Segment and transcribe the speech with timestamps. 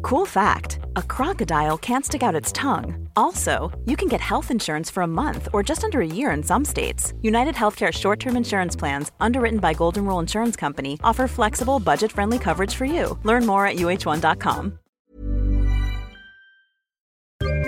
[0.00, 3.08] Cool fact a crocodile can't stick out its tongue.
[3.14, 6.42] Also, you can get health insurance for a month or just under a year in
[6.42, 7.12] some states.
[7.22, 12.12] United Healthcare short term insurance plans, underwritten by Golden Rule Insurance Company, offer flexible, budget
[12.12, 13.18] friendly coverage for you.
[13.22, 14.78] Learn more at uh1.com.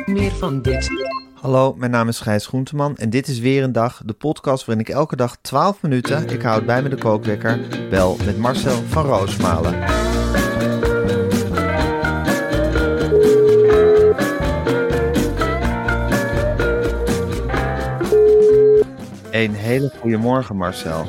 [0.06, 0.90] Meer van dit.
[1.34, 4.84] Hallo, mijn naam is Gijs Groenteman en dit is weer een dag, de podcast waarin
[4.86, 7.60] ik elke dag 12 minuten, ik houd bij me de kookwekker,
[7.90, 10.13] bel met Marcel van Roosmalen.
[19.34, 21.06] Een hele goede morgen Marcel.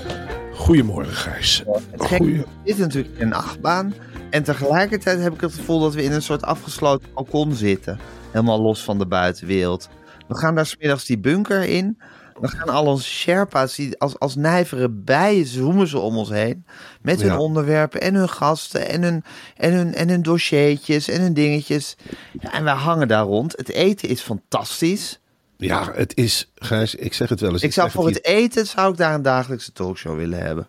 [0.54, 1.64] Goedemorgen, Gijs.
[1.92, 2.34] Het Goeie.
[2.36, 3.94] is, we zitten natuurlijk in een achtbaan
[4.30, 8.00] en tegelijkertijd heb ik het gevoel dat we in een soort afgesloten balkon zitten.
[8.32, 9.90] Helemaal los van de buitenwereld.
[10.28, 11.98] We gaan daar smiddags die bunker in.
[12.42, 16.66] Dan gaan al onze Sherpa's, die als, als nijvere bijen zoomen ze om ons heen.
[17.02, 17.38] Met hun Ja.
[17.40, 19.24] onderwerpen en hun gasten en hun,
[19.58, 21.96] en, hun, en hun dossiertjes en hun dingetjes.
[22.40, 23.58] Ja, en wij hangen daar rond.
[23.58, 25.20] Het eten is fantastisch.
[25.58, 27.62] Ja, het is, Gijs, ik zeg het wel eens.
[27.62, 30.68] Ik zou voor het eten zou ik daar een dagelijkse talkshow willen hebben.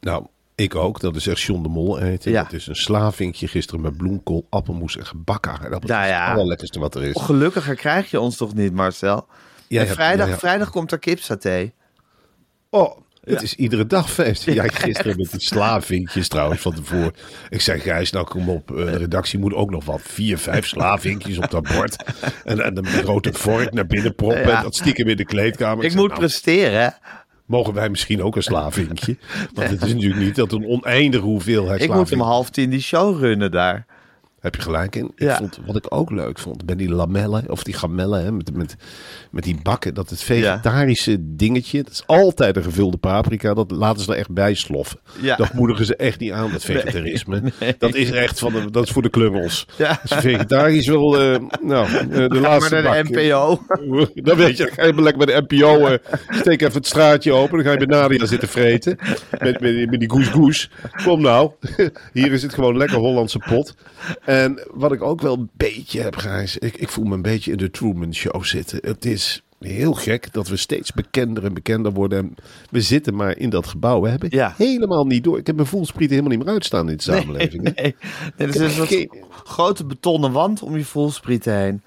[0.00, 1.00] Nou, ik ook.
[1.00, 2.30] Dat is echt John de Mol eten.
[2.32, 2.42] Ja.
[2.42, 5.60] Dat is een slavinkje gisteren met bloemkool, appelmoes en gebakken.
[5.64, 6.24] En dat is Nou ja.
[6.24, 7.20] het allerlekkerste wat er is.
[7.20, 9.26] Gelukkiger krijg je ons toch niet, Marcel?
[9.68, 10.38] Jij En vrijdag, ja.
[10.38, 11.72] vrijdag komt er kipsaté.
[12.70, 14.44] Oh, het is iedere dag feest.
[14.44, 17.12] Ja, gisteren met die slavinkjes trouwens van tevoren.
[17.50, 18.70] Ik zei, Gijs, nou kom op.
[18.70, 20.00] eh, De redactie moet ook nog wat.
[20.04, 21.96] Vier, vijf slavinkjes op dat bord.
[22.44, 24.56] En, en een grote vork naar binnen proppen.
[24.56, 25.84] En dat stiekem in de kleedkamer.
[25.84, 26.88] Ik moet nou, presteren, hè?
[27.46, 29.16] Mogen wij misschien ook een slavinkje?
[29.54, 32.80] Want het is natuurlijk niet dat een oneindige hoeveelheid Ik moet om half tien die
[32.80, 33.86] show runnen daar.
[34.44, 35.12] Heb je gelijk in.
[35.16, 35.32] Ja.
[35.32, 38.54] Ik vond, wat ik ook leuk vond, bij die lamellen, of die gamellen, hè, met,
[38.54, 38.76] met,
[39.30, 44.02] met die bakken, dat het vegetarische dingetje, dat is altijd een gevulde paprika, dat laten
[44.02, 44.98] ze er echt bij sloffen.
[45.20, 45.36] Ja.
[45.36, 47.42] Dat moedigen ze echt niet aan, dat vegetarisme.
[47.78, 49.66] Dat is echt van, de, dat is voor de klungels.
[49.76, 50.00] Ja.
[50.04, 53.10] Vegetarisch wil, eh, nou, eh, de Ga laatste maar naar de.
[53.10, 53.60] NPO.
[54.14, 57.32] Dan weet je, dan ga je lekker bij de NPO, eh, steek even het straatje
[57.32, 58.98] open, dan ga je bij Nadia zitten vreten,
[59.38, 60.70] met, met, met die goes-goes.
[61.04, 61.50] Kom nou,
[62.12, 63.74] hier is het gewoon lekker Hollandse pot.
[64.24, 64.33] En
[64.72, 67.56] wat ik ook wel een beetje heb, Gijs, ik, ik voel me een beetje in
[67.56, 68.78] de Truman Show zitten.
[68.82, 72.18] Het is heel gek dat we steeds bekender en bekender worden.
[72.18, 72.34] En
[72.70, 74.00] we zitten maar in dat gebouw.
[74.00, 74.54] We hebben Ja.
[74.56, 75.38] helemaal niet door.
[75.38, 77.62] Ik heb mijn voelsprieten helemaal niet meer uitstaan in de samenleving.
[77.62, 77.94] Nee, nee,
[78.36, 79.10] er is een Geen-
[79.44, 81.82] grote betonnen wand om je voelsprieten heen.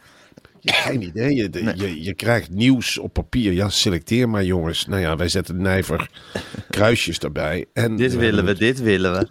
[0.60, 1.36] Ja, geen idee.
[1.36, 3.52] Je, je, je krijgt nieuws op papier.
[3.54, 4.86] Ja, selecteer maar jongens.
[4.86, 6.10] Nou ja, wij zetten nijver
[6.70, 7.66] kruisjes erbij.
[7.74, 9.28] En, Dit eh, willen we, dit willen we.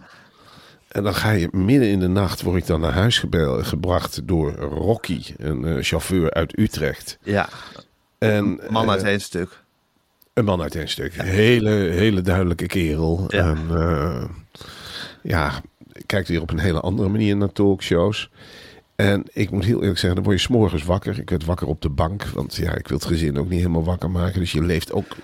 [0.87, 4.27] En dan ga je midden in de nacht, word ik dan naar huis gebel- gebracht
[4.27, 7.17] door Rocky, een eh, chauffeur uit Utrecht.
[7.23, 7.49] Ja,
[8.17, 9.63] En, man uit eh, één stuk.
[10.33, 11.13] Een man uit één stuk.
[11.13, 13.25] Hele, hele duidelijke kerel.
[13.27, 13.49] Ja.
[13.49, 14.23] En eh,
[15.23, 15.61] ja,
[16.05, 18.29] kijkt weer op een hele andere manier naar talkshows.
[18.95, 21.19] En ik moet heel eerlijk zeggen, dan word je s'morgens wakker.
[21.19, 23.83] Ik werd wakker op de bank, want ja, ik wil het gezin ook niet helemaal
[23.83, 24.39] wakker maken.
[24.39, 25.15] Dus je leeft ook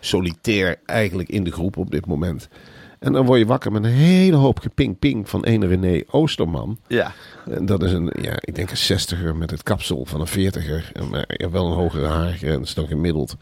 [0.00, 2.48] solitair eigenlijk in de groep op dit moment.
[3.00, 6.78] En dan word je wakker met een hele hoop geping-ping van ene René Oosterman.
[6.86, 7.12] Ja,
[7.50, 10.92] En dat is een, ja, ik denk een zestiger met het kapsel van een veertiger.
[11.10, 13.36] Maar ja, wel een hogere haargrens dan gemiddeld.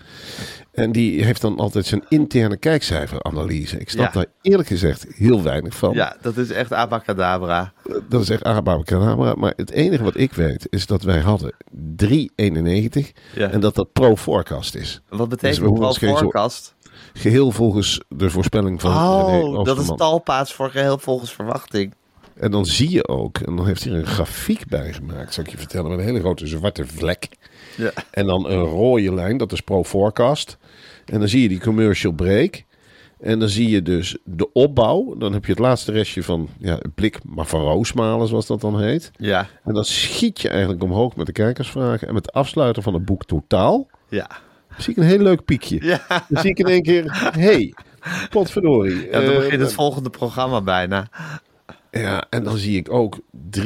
[0.73, 3.79] En die heeft dan altijd zijn interne kijkcijferanalyse.
[3.79, 4.13] Ik snap Ja.
[4.13, 5.95] daar eerlijk gezegd heel weinig van.
[5.95, 7.73] ja, dat is echt abacadabra.
[8.09, 9.35] Dat is echt Arababacadabra.
[9.35, 11.53] Maar het enige wat ik weet is dat wij hadden
[11.97, 13.13] 3,91.
[13.35, 13.51] Ja.
[13.51, 15.01] En dat dat pro-forecast is.
[15.09, 15.85] Wat Dus betekent we hoeven
[17.19, 17.37] pro forecast?
[17.37, 21.95] Geheel volgens de voorspelling van Oh, dat is talpaats voor geheel volgens verwachting.
[22.35, 25.45] En dan zie je ook, en dan heeft hij er een grafiek bij gemaakt, zal
[25.45, 27.29] ik je vertellen, met een hele grote zwarte vlek.
[27.77, 27.91] Ja.
[28.11, 30.59] En dan een rode lijn, dat is pro-forecast.
[31.05, 32.67] En dan zie je die commercial break.
[33.21, 35.15] En dan zie je dus de opbouw.
[35.17, 38.61] Dan heb je het laatste restje van ja, het blik, maar van roosmalen, zoals dat
[38.61, 39.11] dan heet.
[39.17, 42.09] Ja, En dan schiet je eigenlijk omhoog met de kijkersvragen.
[42.09, 44.31] En met het afsluiten van het boek totaal, ja.
[44.79, 45.79] Zie ik een heel leuk piekje.
[45.81, 47.75] Ja, Dan zie ik in één keer, hey,
[48.31, 49.07] potverdorie.
[49.07, 51.09] ja dan eh, begint het volgende programma bijna.
[51.91, 53.19] Ja, en dan zie ik ook
[53.51, 53.63] 3,91.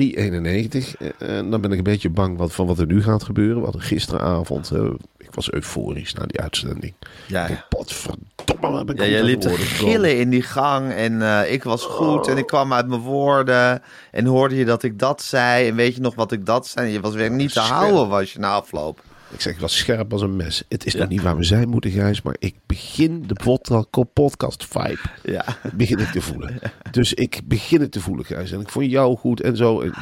[1.18, 3.56] En dan ben ik een beetje bang wat, van wat er nu gaat gebeuren.
[3.56, 4.84] We hadden gisteravond, eh,
[5.18, 6.94] ik was euforisch na die uitzending.
[7.26, 7.64] Ja, ja.
[7.68, 12.28] Potverdomme, Ja, je goed liep te gillen in die gang en eh, ik was goed
[12.28, 13.82] en ik kwam uit mijn woorden.
[14.10, 16.92] En hoorde je dat ik dat zei en weet je nog wat ik dat zei?
[16.92, 19.00] Je was weer niet te houden was je na afloop.
[19.32, 20.62] Ik zeg, ik was scherp als een mes.
[20.68, 22.22] Het is nog niet waar we zijn moeten, Gijs.
[22.22, 24.98] Maar ik begin de pod- podcast vibe.
[25.22, 25.44] Ja.
[25.74, 26.58] begin ik te voelen.
[26.90, 28.52] Dus ik begin het te voelen, Gijs.
[28.52, 29.80] En ik vond jou goed en zo.
[29.80, 29.92] En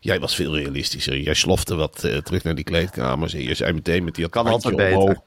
[0.00, 1.18] jij was veel realistischer.
[1.20, 3.34] Jij slofte wat eh, terug naar die kleedkamers.
[3.34, 4.96] En je zei meteen met die Kan altijd beter.
[4.98, 5.18] omhoog.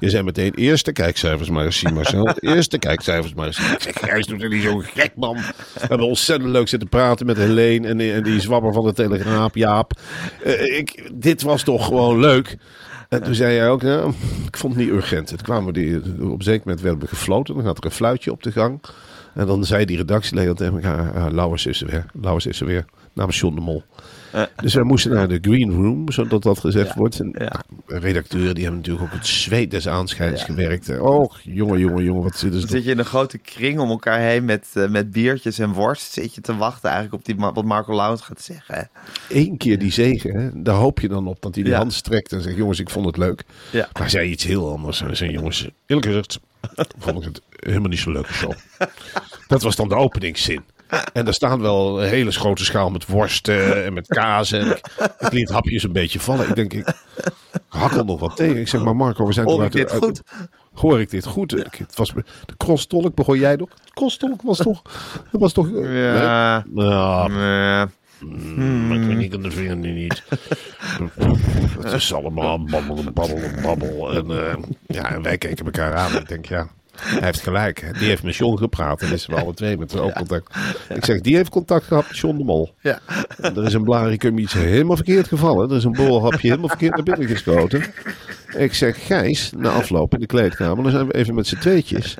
[0.00, 2.28] Je zei meteen, eerste kijkcijfers maar eens zien, Marcel.
[2.54, 3.72] Eerste kijkcijfers maar eens zien.
[3.72, 5.34] Ik zeg, Gijs, doe er niet zo gek, man.
[5.36, 8.92] We hebben ontzettend leuk zitten praten met Helene en, die- en die zwabber van de
[8.92, 9.92] Telegraaf, Jaap.
[10.44, 12.56] Eh, ik, dit was toch gewoon leuk.
[13.08, 14.12] En toen zei jij ook, nou,
[14.50, 15.30] ik vond het niet urgent.
[15.30, 17.54] Het kwamen die, op een zeker moment werden we gefloten.
[17.54, 18.80] Dan gaat er een fluitje op de gang.
[19.34, 22.06] En dan zei die redactieleden tegen elkaar, ah, Lauwers is er weer.
[22.20, 22.84] Lauwers is er weer.
[23.14, 23.82] Namens John de Mol.
[24.56, 27.20] Dus wij moesten naar de green room, zodat dat gezegd Ja, wordt.
[27.20, 27.60] En, ja.
[27.86, 30.98] redacteuren die hebben natuurlijk ook het zweet des aanschijns gewerkt.
[31.00, 34.18] Oh, jongen, jongen, jongen, wat zitten ze zit je in een grote kring om elkaar
[34.20, 36.12] heen met, eh, met biertjes en worst.
[36.12, 38.74] Zit je te wachten eigenlijk op die, wat Marco Lauwens gaat zeggen.
[38.74, 38.82] hè?
[39.36, 42.32] Eén keer die zegen, hè, daar hoop je dan op dat hij die hand strekt
[42.32, 43.44] en zegt, jongens, ik vond het leuk.
[43.72, 45.00] Maar hij zei iets heel anders.
[45.00, 46.40] Hij zei, jongens, eerlijk gezegd,
[46.98, 48.52] vond ik het helemaal niet zo'n leuke show.
[49.46, 50.62] Dat was dan de openingszin.
[51.12, 54.52] En daar staat wel een hele grote schaal met worsten en met kaas.
[54.52, 54.80] En ik,
[55.18, 56.48] ik liet hapjes een beetje vallen.
[56.48, 56.94] Ik denk, ik
[57.68, 58.60] hakkel nog wat tegen.
[58.60, 60.22] Ik zeg, maar Marco, we zijn Hoor ik dit uit- goed?
[60.74, 61.58] Hoor ik dit goed?
[61.58, 62.12] Ik, het was,
[62.46, 63.68] de crosstolk begon jij nog?
[63.68, 64.82] De crosstolk was toch...
[65.32, 65.68] Dat was toch...
[65.70, 66.64] Ja.
[66.70, 66.84] Nee?
[66.86, 67.88] Ja, Eh,
[68.88, 70.22] maar ik weet niet, vinden die niet.
[71.82, 74.12] Het is allemaal babbel, babbel, babbel.
[74.14, 74.54] En, eh,
[74.86, 76.16] ja, en wij keken elkaar aan.
[76.16, 77.98] Ik denk, ja, hij heeft gelijk.
[77.98, 79.02] Die heeft met John gepraat.
[79.02, 80.56] En is we alle twee met ook contact.
[80.88, 82.74] Ik zeg, die heeft contact gehad met John de Mol.
[82.80, 82.98] ja.
[83.40, 85.70] En er is een blaricum iets helemaal verkeerd gevallen.
[85.70, 87.84] Er is een borrelhapje helemaal verkeerd naar binnen geschoten.
[88.56, 92.16] Ik zeg, Gijs, na afloop in de kleedkamer, dan zijn we even met z'n tweetjes.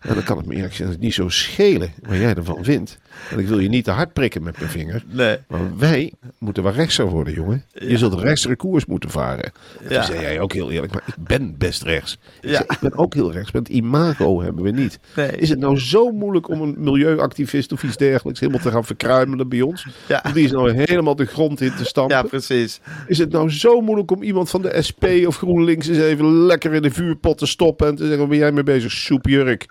[0.00, 2.98] En dan kan het me eerlijk gezegd niet zo schelen wat jij ervan vindt.
[3.30, 5.02] En ik wil je niet te hard prikken met mijn vinger.
[5.06, 5.36] Nee.
[5.48, 7.64] Maar wij moeten wel rechtser worden, jongen.
[7.72, 9.44] Je zult rechtsere koers moeten varen.
[9.44, 9.52] En
[9.88, 9.94] Ja.
[9.96, 12.18] Toen zei jij ook heel eerlijk, maar ik ben best rechts.
[12.40, 12.54] Ik, Ja.
[12.56, 14.98] zei, ik ben ook heel rechts, het imago hebben we niet.
[15.16, 15.30] Nee.
[15.36, 19.48] Is het nou zo moeilijk om een milieuactivist of iets dergelijks helemaal te gaan verkruimelen
[19.48, 19.86] bij ons?
[20.08, 20.22] Ja.
[20.34, 22.16] Die is nou helemaal de grond in te stampen?
[22.16, 22.80] ja, precies.
[23.06, 26.72] Is het nou zo moeilijk om iemand van de SP of GroenLinks eens even lekker
[26.72, 29.66] in de vuurpot te stoppen en te zeggen, waar ben jij mee bezig, soepjurk?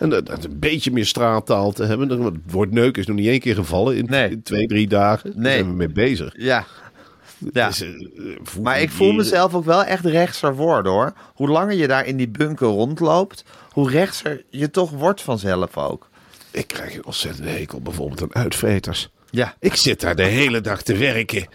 [0.00, 2.08] En dat, dat een beetje meer straattaal te hebben.
[2.24, 4.30] Het woord neuk is nog niet één keer gevallen in, Nee.
[4.30, 5.30] in twee, drie dagen.
[5.32, 5.52] Daar Nee.
[5.56, 6.32] zijn we mee bezig.
[6.36, 6.64] Ja.
[7.52, 7.66] ja.
[7.68, 7.88] Dus, eh,
[8.62, 11.12] Maar ik voel mezelf ook wel echt rechtser worden hoor.
[11.34, 16.08] Hoe langer je daar in die bunker rondloopt, hoe rechtser je toch wordt vanzelf ook.
[16.50, 19.08] Ik krijg een ontzettende hekel bijvoorbeeld aan uitvreters.
[19.30, 19.54] Ja.
[19.60, 21.46] Ik zit daar de hele dag te werken.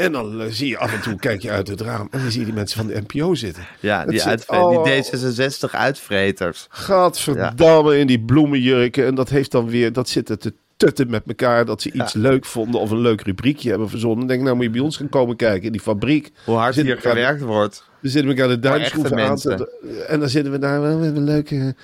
[0.00, 2.30] En dan eh, zie je af en toe, kijk je uit het raam en dan
[2.30, 3.62] zie je die mensen van de NPO zitten.
[3.80, 6.66] Ja, die, zit- oh, die D66 uitvreters.
[6.68, 9.06] Gadverdamme in die bloemenjurken.
[9.06, 11.64] En dat heeft dan weer, dat zitten te tutten met elkaar.
[11.64, 14.18] Dat ze iets leuk vonden of een leuk rubriekje hebben verzonnen.
[14.18, 16.30] Dan denk ik, nou moet je bij ons gaan komen kijken in die fabriek.
[16.44, 17.88] Hoe hard hier gewerkt wordt.
[18.00, 19.78] We zitten elkaar de duimschroeven aan te...
[20.08, 21.74] En dan zitten we daar wel met een leuke...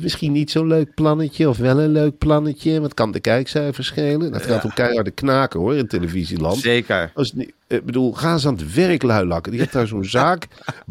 [0.00, 2.80] Misschien niet zo'n leuk plannetje of wel een leuk plannetje.
[2.80, 4.32] Wat kan de kijkcijfers schelen?
[4.32, 6.58] Dat gaat om keiharde knaken hoor in televisieland.
[6.58, 7.10] Zeker.
[7.14, 7.34] Als
[7.66, 9.50] ik bedoel, ga eens aan het werk luilakken.
[9.50, 10.46] Die heeft daar zo'n zaak,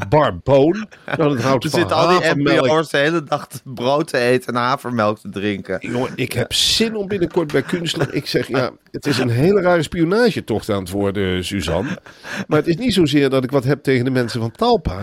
[0.10, 0.88] Barboon.
[1.18, 2.36] Nou, dat houdt Er zitten al die.
[2.36, 5.78] NPO'ers de hele dag brood te eten en havermelk te drinken.
[5.80, 8.14] Jongen, ik heb zin om binnenkort bij Kunstler.
[8.14, 11.98] Ik zeg, ja, het is een hele rare spionagetocht aan het worden, Suzanne.
[12.48, 14.96] Maar het is niet zozeer dat ik wat heb tegen de mensen van Talpa.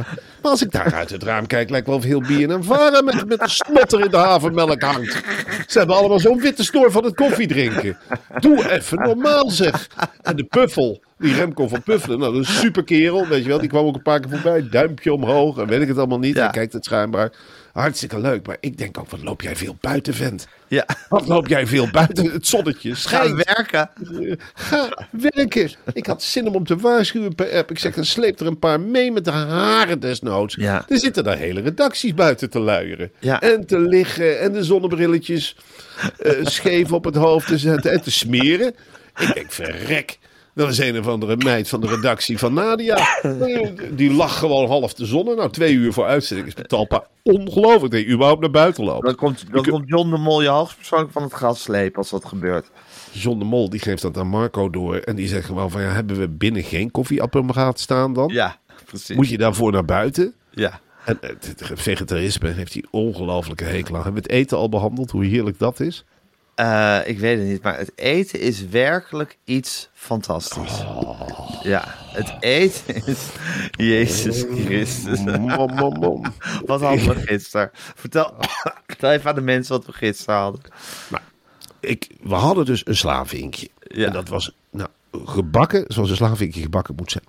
[0.43, 3.05] Maar als ik daar uit het raam kijk, lijkt wel of heel bier en varen
[3.05, 5.23] met, met de snotter in de havermelk hangt.
[5.67, 7.99] Ze hebben allemaal zo'n witte snor van het koffiedrinken.
[8.39, 9.89] Doe even normaal, zeg.
[10.23, 13.49] En de puffel, die Remco van Puffelen, nou, dat is een super kerel, weet je
[13.49, 13.59] wel.
[13.59, 16.37] Die kwam ook een paar keer voorbij, duimpje omhoog en weet ik het allemaal niet.
[16.37, 16.43] Ja.
[16.43, 17.33] Hij kijkt het schijnbaar.
[17.79, 20.49] Hartstikke leuk, maar ik denk ook, wat loop jij veel buiten, vent.
[20.69, 22.95] Ja, Wat loop jij veel buiten het zonnetje?
[22.95, 23.45] Schijnt.
[23.45, 23.91] werken.
[24.55, 25.71] Ga werken.
[25.93, 27.71] Ik had zin om hem te waarschuwen per app.
[27.71, 30.55] Ik zeg, dan sleep er een paar mee met de haren desnoods.
[30.55, 30.85] Ja.
[30.89, 33.11] Er zitten daar hele redacties buiten te luieren.
[33.19, 33.41] Ja.
[33.41, 35.57] En te liggen en de zonnebrilletjes
[36.19, 38.75] eh, scheef op het hoofd te zetten en te smeren.
[39.19, 40.19] Ik denk, verrek.
[40.59, 42.99] Dat is een of andere meid van de redactie van Nadia.
[43.91, 45.25] Die lag gewoon half de zon.
[45.25, 49.05] Nou, twee uur voor uitzending is met Talpa ongelooflijk dat je überhaupt naar buiten loopt.
[49.05, 52.25] Dan komt, dan komt John de Mol je hoogstpersoonlijk van het gas slepen als dat
[52.25, 52.71] gebeurt.
[53.13, 54.97] John de Mol die geeft dat aan Marco door.
[54.97, 58.29] En die zegt gewoon van ja, hebben we binnen geen koffieapparaat staan dan?
[58.33, 59.17] Ja, precies.
[59.17, 60.35] Moet je daarvoor naar buiten?
[60.51, 60.81] Ja.
[61.05, 64.03] En het, het vegetarisme heeft hij ongelooflijke hekel aan.
[64.03, 66.05] Hebben we het eten al behandeld, hoe heerlijk dat is?
[66.59, 70.85] Eh, ik weet het niet, maar het eten is werkelijk iets fantastisch.
[71.63, 73.29] Ja, het eten is...
[73.71, 75.21] Jezus Christus.
[75.25, 76.25] Mom, mom, mom.
[76.67, 77.71] Wat hadden we gisteren?
[77.73, 78.35] Vertel,
[78.87, 80.61] vertel even aan de mensen wat we gisteren hadden.
[81.81, 83.69] Ik, we hadden dus een slavinkje.
[83.81, 84.07] Ja.
[84.07, 84.89] En dat was nou,
[85.25, 87.25] gebakken zoals een slavinkje gebakken moet zijn.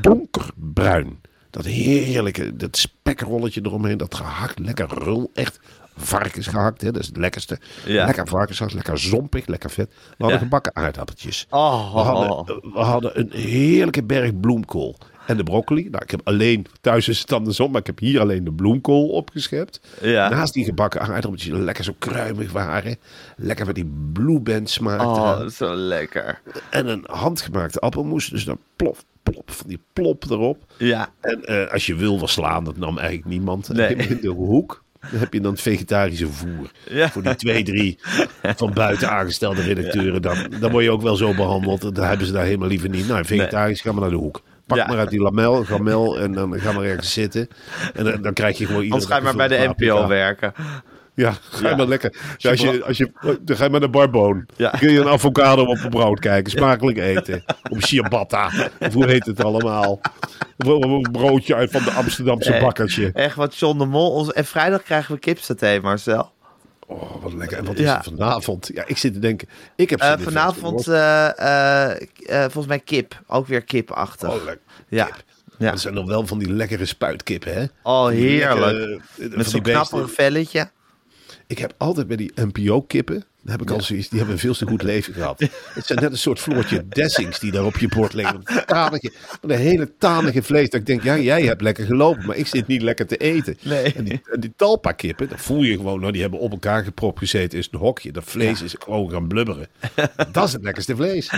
[0.00, 1.20] Donkerbruin.
[1.50, 5.30] Dat heerlijke, dat spekrolletje eromheen, dat gehakt, lekker rul.
[5.34, 5.60] Echt
[5.96, 7.58] varkensgehakt, hè, dat is het lekkerste.
[7.86, 8.04] Ja.
[8.06, 9.88] Lekker varkensgehakt, lekker zompig, lekker vet.
[9.88, 10.42] We hadden Ja.
[10.44, 11.46] gebakken aardappeltjes.
[11.50, 14.96] Oh, We hadden, we hadden een heerlijke berg bloemkool.
[15.26, 15.88] En de broccoli.
[15.90, 19.08] Nou, ik heb alleen, thuis is het andersom, maar ik heb hier alleen de bloemkool
[19.08, 19.80] opgeschept.
[20.00, 20.28] Ja.
[20.28, 22.96] Naast die gebakken aardappeltjes die lekker zo kruimig waren.
[23.36, 25.00] Lekker met die blueband smaak.
[25.00, 26.40] oh, zo lekker.
[26.70, 28.28] En een handgemaakte appelmoes.
[28.28, 30.64] Dus dan plop, plop, van die plop erop.
[30.78, 33.68] Ja, En eh, als je wilde slaan, dat nam eigenlijk niemand.
[33.68, 33.94] Nee.
[34.08, 34.81] in de hoek.
[35.10, 36.70] Dan heb je dan het vegetarische voer.
[36.88, 37.10] Ja.
[37.10, 37.98] Voor die twee, drie
[38.56, 40.22] van buiten aangestelde redacteuren.
[40.22, 41.94] Dan, dan word je ook wel zo behandeld.
[41.94, 43.08] Dan hebben ze daar helemaal liever niet.
[43.08, 44.42] Nou, vegetarisch, ga maar naar de hoek.
[44.66, 44.86] Pak Ja.
[44.86, 47.48] maar uit die lamel, gamel en dan ga maar ergens zitten.
[47.94, 50.52] En dan, dan krijg je gewoon iedere anders ga je maar bij de NPO werken.
[51.14, 51.76] Ja, ga Ja.
[51.76, 52.14] maar lekker.
[52.36, 54.46] Ja, als je, als je, dan ga je maar naar Barboon.
[54.56, 54.70] Ja.
[54.70, 56.50] Kun je een avocado op een brood kijken.
[56.52, 57.44] Smakelijk eten.
[57.70, 58.50] Op ciabatta.
[58.80, 60.00] Of hoe heet het allemaal?
[60.58, 63.10] Of een broodje uit van de Amsterdamse Eh, bakkertje.
[63.12, 64.10] Echt wat John de Mol.
[64.10, 66.32] Ons, en vrijdag krijgen we kipsaté, Marcel.
[66.86, 67.58] Oh, wat lekker.
[67.58, 67.94] En wat is Ja.
[67.96, 68.70] het vanavond?
[68.74, 69.48] Ja, ik zit te denken.
[69.76, 73.20] Ik heb Eh, vanavond eh, volgens mij kip.
[73.26, 74.28] Ook weer kipachtig.
[74.28, 74.58] Oh, lekker.
[74.88, 75.04] ja.
[75.04, 75.22] Kip.
[75.58, 75.70] ja.
[75.70, 77.64] Dat zijn nog wel van die lekkere spuitkippen, hè?
[77.82, 79.00] Oh, heerlijk.
[79.16, 80.70] lekkere, Met zo'n knapperig velletje.
[81.46, 84.54] Ik heb altijd bij die NPO-kippen, daar heb ik al zoiets, die hebben een veel
[84.54, 85.40] te goed leven gehad.
[85.74, 88.40] Het zijn net een soort Floortje Dessings die daar op je bord liggen.
[88.44, 90.70] Een tanige, een hele tanige vlees.
[90.70, 93.56] Dat ik denk, ja, jij hebt lekker gelopen, maar ik zit niet lekker te eten.
[93.62, 93.92] Nee.
[93.92, 97.18] En die, en die talpa-kippen, dat voel je gewoon, nou, die hebben op elkaar gepropt
[97.18, 98.12] gezeten in een hokje.
[98.12, 99.66] Dat vlees is gewoon gaan blubberen.
[100.32, 101.28] Dat is het lekkerste vlees.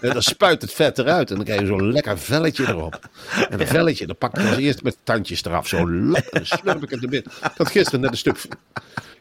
[0.00, 3.08] En dan spuit het vet eruit en dan krijg je zo'n lekker velletje erop.
[3.50, 5.68] En dat velletje, dan pak ik als eerst met tandjes eraf.
[5.68, 7.32] Zo lap, en dan slurp ik het er binnen.
[7.42, 8.36] Ik had gisteren net een stuk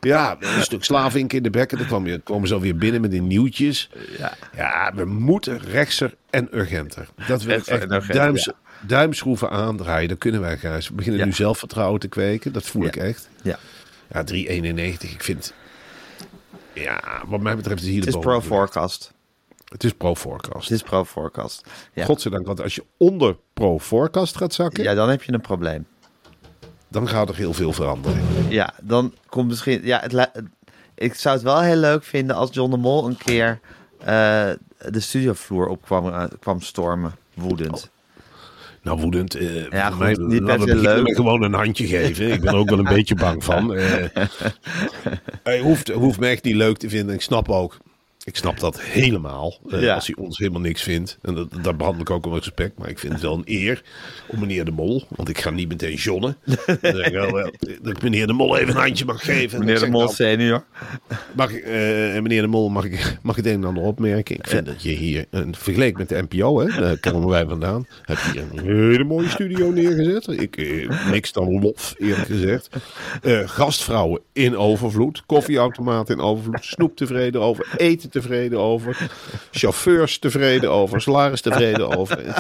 [0.06, 1.78] ja, een stuk slavink in de bekken.
[1.78, 3.90] Dan kwam je, komen ze alweer binnen met die nieuwtjes.
[4.18, 4.34] Ja.
[4.56, 7.08] Ja, we moeten rechtser en urgenter.
[7.28, 8.54] Dat wil ik echt urgenter, duims, ja.
[8.88, 10.10] duimschroeven aandraaien.
[10.10, 10.88] Dat kunnen wij, Gijs.
[10.88, 11.26] We beginnen Ja.
[11.26, 12.54] nu zelfvertrouwen te kweken.
[12.54, 13.30] Dat voel ik echt.
[13.42, 13.60] Ja.
[14.12, 15.12] Ja, 3,91.
[15.14, 15.54] Ik vind...
[16.74, 18.40] Ja, wat mij betreft is hier Het de is bodem.
[18.40, 19.14] pro-forecast.
[19.66, 20.70] Het is pro-forecast.
[20.70, 21.66] Het is pro-forecast.
[21.94, 22.06] Ja.
[22.06, 24.84] Godzijdank, want als je onder pro-forecast gaat zakken...
[24.84, 25.86] ja, dan heb je een probleem.
[26.88, 28.22] dan gaat er heel veel veranderen.
[28.50, 29.82] Ja, dan komt misschien...
[29.86, 30.32] Ja, het,
[30.96, 33.60] ik zou het wel heel leuk vinden als John de Mol een keer
[34.00, 34.50] eh,
[34.90, 37.16] de studiovloer op kwam, eh, kwam stormen.
[37.34, 37.90] Woedend.
[38.82, 39.36] Nou, woedend.
[39.36, 41.16] eh Ja, mij, goed, niet beginnen leuk.
[41.16, 42.32] gewoon een handje geven.
[42.32, 43.72] Ik ben er ook wel een beetje bang van.
[45.44, 47.16] Hij hoeft, hoeft me echt niet leuk te vinden.
[47.16, 47.78] Ik snap ook.
[48.26, 49.58] Ik snap dat helemaal.
[49.70, 49.94] eh, Ja.
[49.96, 51.18] Als hij ons helemaal niks vindt.
[51.22, 52.78] En dat, daar behandel ik ook met respect.
[52.78, 53.84] Maar ik vind het wel een eer
[54.28, 55.04] om meneer de Mol.
[55.10, 56.38] Want ik ga niet meteen jonnen.
[56.82, 57.52] Dan ik wel, wel,
[57.82, 59.60] dat ik meneer de Mol even een handje mag geven.
[59.60, 60.64] En Meneer de Mol nou, senior.
[61.36, 61.72] Mag ik, eh,
[62.22, 64.36] meneer de Mol, mag ik, mag ik het een en ander opmerken?
[64.36, 67.88] Ik vind dat je hier, uh, vergeleken met de NPO, hè, daar komen wij vandaan,
[68.02, 70.28] heb je hier een hele mooie studio neergezet.
[70.28, 72.70] Ik, eh, niks dan lof, eerlijk gezegd.
[73.46, 78.98] Gastvrouwen in overvloed, koffieautomaat in overvloed, snoep tevreden over, eten tevreden over,
[79.52, 82.20] chauffeurs tevreden over, salaris tevreden over.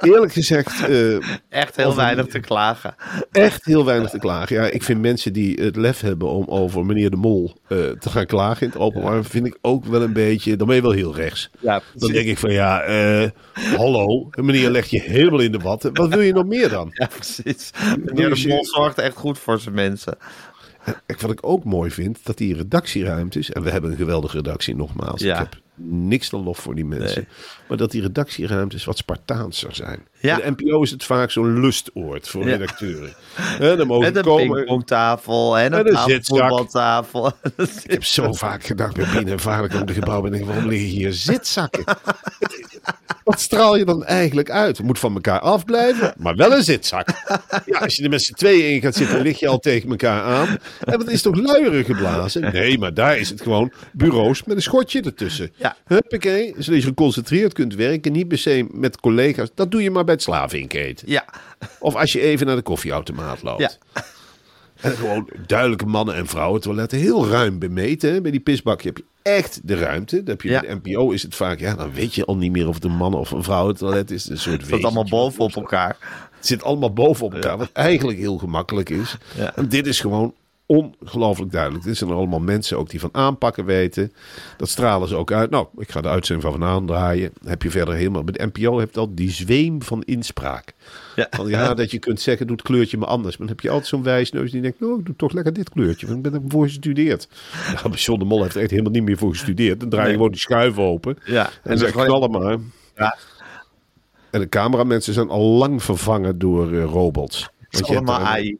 [0.00, 1.14] Eerlijk gezegd, eh,
[1.48, 2.94] Echt heel Over- weinig te klagen.
[3.32, 4.56] echt heel weinig te klagen.
[4.56, 8.10] Ja, ik vind mensen die het lef hebben om over meneer de Mol eh, te
[8.10, 10.90] gaan klagen in het openbaar, vind ik ook wel een beetje, dan ben je wel
[10.90, 11.50] heel rechts.
[11.60, 13.28] Ja, Dan denk ik van ja, eh,
[13.76, 15.94] hallo, meneer legt je helemaal in de watten.
[15.94, 16.88] Wat wil je nog meer dan?
[16.92, 17.70] Ja, precies.
[18.04, 20.16] Meneer de Mol zorgt echt goed voor zijn mensen.
[20.84, 24.76] En wat ik ook mooi vind, dat die redactieruimtes, en we hebben een geweldige redactie
[24.76, 25.32] nogmaals, Ja.
[25.32, 27.36] ik heb niks dan lof voor die mensen, Nee.
[27.68, 30.06] maar dat die redactieruimtes wat Spartaanser zijn.
[30.20, 30.42] Ja.
[30.42, 32.50] In de NPO is het vaak zo'n lustoord voor Ja.
[32.50, 33.14] redacteuren.
[33.34, 36.38] Hè, dan mogen Met een komen, pingpongtafel en En een zitzak.
[36.38, 37.32] tafelvoetbaltafel.
[37.82, 40.68] Ik heb zo vaak gedacht bij binnen en vaarlijk om de gebouw ben ik, waarom
[40.68, 41.84] liggen hier zitzakken?
[43.24, 44.76] Wat straal je dan eigenlijk uit?
[44.76, 47.08] Het moet van elkaar afblijven, maar wel een zitzak.
[47.66, 50.22] Ja, als je er met z'n tweeën in gaat zitten, lig je al tegen elkaar
[50.22, 50.58] aan.
[50.80, 52.52] En dat is toch luieren geblazen?
[52.52, 55.52] Nee, maar daar is het gewoon bureaus met een schotje ertussen.
[55.56, 55.76] Ja.
[55.86, 58.12] Huppakee, zodat je geconcentreerd kunt werken.
[58.12, 59.48] Niet per se met collega's.
[59.54, 61.10] Dat doe je maar bij het slavinketen.
[61.10, 61.24] Ja,
[61.78, 63.60] Of als je even naar de koffieautomaat loopt.
[63.60, 63.70] Ja.
[64.80, 66.98] En gewoon duidelijke mannen- en vrouwentoiletten.
[66.98, 68.12] Heel ruim bemeten.
[68.12, 68.20] hè.
[68.20, 70.16] Bij die pisbakje heb je echt de ruimte.
[70.16, 70.60] Dat heb je Ja.
[70.60, 71.60] De NPO is het vaak...
[71.60, 74.28] Ja, dan weet je al niet meer of het een mannen- of een vrouwentoilet is.
[74.28, 75.96] Een soort het staat allemaal bovenop elkaar.
[76.36, 77.56] Het zit allemaal bovenop elkaar.
[77.58, 79.16] Wat eigenlijk heel gemakkelijk is.
[79.54, 80.34] En dit is gewoon
[80.66, 81.84] ongelooflijk duidelijk.
[81.84, 84.12] Dit zijn er allemaal mensen ook die van aanpakken weten.
[84.56, 85.50] Dat stralen ze ook uit.
[85.50, 87.32] Nou, ik ga de uitzending van vanavond draaien.
[87.44, 88.24] Heb je verder helemaal...
[88.24, 90.72] Bij de NPO hebt al die zweem van inspraak.
[91.16, 91.26] Ja.
[91.30, 93.36] Van ja, dat je kunt zeggen, doe het kleurtje maar anders.
[93.36, 95.70] Maar dan heb je altijd zo'n wijsneus die denkt, nou, ik doe toch lekker dit
[95.70, 96.06] kleurtje.
[96.06, 97.28] Want ik ben er voor gestudeerd.
[97.74, 99.80] Ja, maar John de Mol heeft er echt helemaal niet meer voor gestudeerd.
[99.80, 100.16] Dan draai je Nee.
[100.16, 101.18] gewoon die schuif open.
[101.24, 102.58] Ja, En en dan zeg knallen maar.
[102.96, 103.16] Ja.
[104.30, 107.50] En de cameramensen zijn al lang vervangen door eh, robots.
[107.70, 108.58] is je hebt allemaal AI.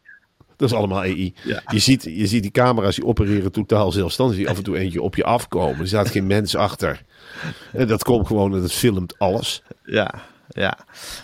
[0.62, 1.34] Dat is allemaal AI.
[1.44, 1.62] Ja.
[1.66, 4.36] Je, ziet, je ziet die camera's die opereren totaal zelfstandig.
[4.36, 5.80] Die af en toe eentje op je afkomen.
[5.80, 7.02] Er staat geen mens achter.
[7.72, 9.62] En dat komt gewoon en dat filmt alles.
[9.84, 10.14] Ja,
[10.48, 10.78] ja.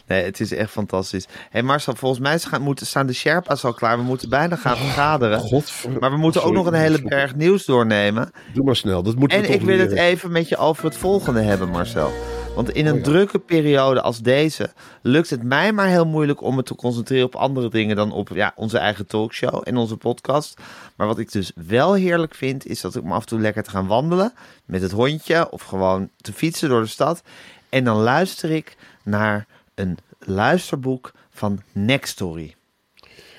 [0.07, 1.25] Nee, het is echt fantastisch.
[1.25, 3.97] Hé hey Marcel, volgens mij gaan, moeten, staan de Sherpa's al klaar.
[3.97, 5.41] We moeten bijna gaan vergaderen.
[5.41, 5.99] Godver...
[6.01, 8.31] Maar we moeten ook nog een hele berg nieuws doornemen.
[8.55, 10.97] Doe maar snel, dat moeten En we ik wil het even met je over het
[10.97, 12.13] volgende hebben, Marcel.
[12.59, 13.05] Want in een Oh ja.
[13.05, 14.73] drukke periode als deze
[15.03, 18.29] lukt het mij maar heel moeilijk om me te concentreren op andere dingen dan op
[18.35, 20.61] ja, onze eigen talkshow en onze podcast.
[20.97, 23.63] Maar wat ik dus wel heerlijk vind, is dat ik me af en toe lekker
[23.63, 24.33] te gaan wandelen
[24.65, 27.23] met het hondje of gewoon te fietsen door de stad.
[27.69, 32.55] En dan luister ik naar een luisterboek van Nextory.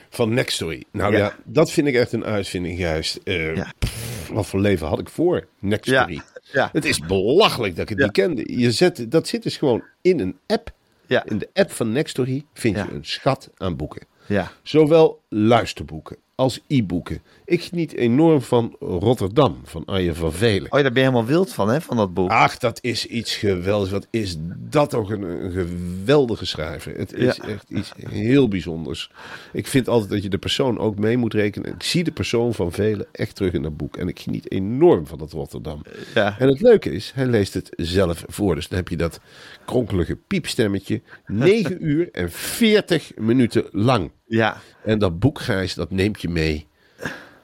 [0.09, 0.83] Van Nextory.
[0.91, 1.17] Nou Ja.
[1.17, 1.35] ja.
[1.43, 3.15] dat vind ik echt een uitvinding juist.
[3.23, 3.71] Eh, Ja.
[3.79, 6.13] pff, wat voor leven had ik voor Nextory?
[6.13, 6.23] Ja.
[6.51, 6.69] Ja.
[6.71, 8.03] Het is belachelijk dat ik het Ja.
[8.03, 8.59] niet kende.
[8.59, 10.71] Je zet, dat zit dus gewoon in een app.
[11.07, 11.25] Ja.
[11.25, 14.05] In de app van Nextory vind je een schat aan boeken.
[14.27, 14.51] Ja.
[14.63, 17.21] Zowel luisterboeken als e-boeken.
[17.45, 20.71] Ik geniet enorm van Rotterdam, van Arjen van Velen.
[20.71, 22.29] Oh ja, daar ben je helemaal wild van, hè, van dat boek.
[22.29, 23.91] Ach, dat is iets geweldigs.
[23.91, 24.35] Wat is
[24.69, 26.97] dat toch een, een geweldige schrijver.
[26.97, 27.47] Het is Ja.
[27.47, 29.11] echt iets heel bijzonders.
[29.53, 31.73] Ik vind altijd dat je de persoon ook mee moet rekenen.
[31.73, 33.97] Ik zie de persoon van velen echt terug in dat boek.
[33.97, 35.81] En ik geniet enorm van dat Rotterdam.
[36.15, 36.35] Ja.
[36.39, 38.55] En het leuke is, hij leest het zelf voor.
[38.55, 39.19] Dus dan heb je dat
[39.65, 41.01] kronkelige piepstemmetje.
[41.27, 44.11] 9 uur en 40 minuten lang.
[44.29, 44.57] Ja.
[44.83, 46.67] En dat boek, Gijs, dat neemt je mee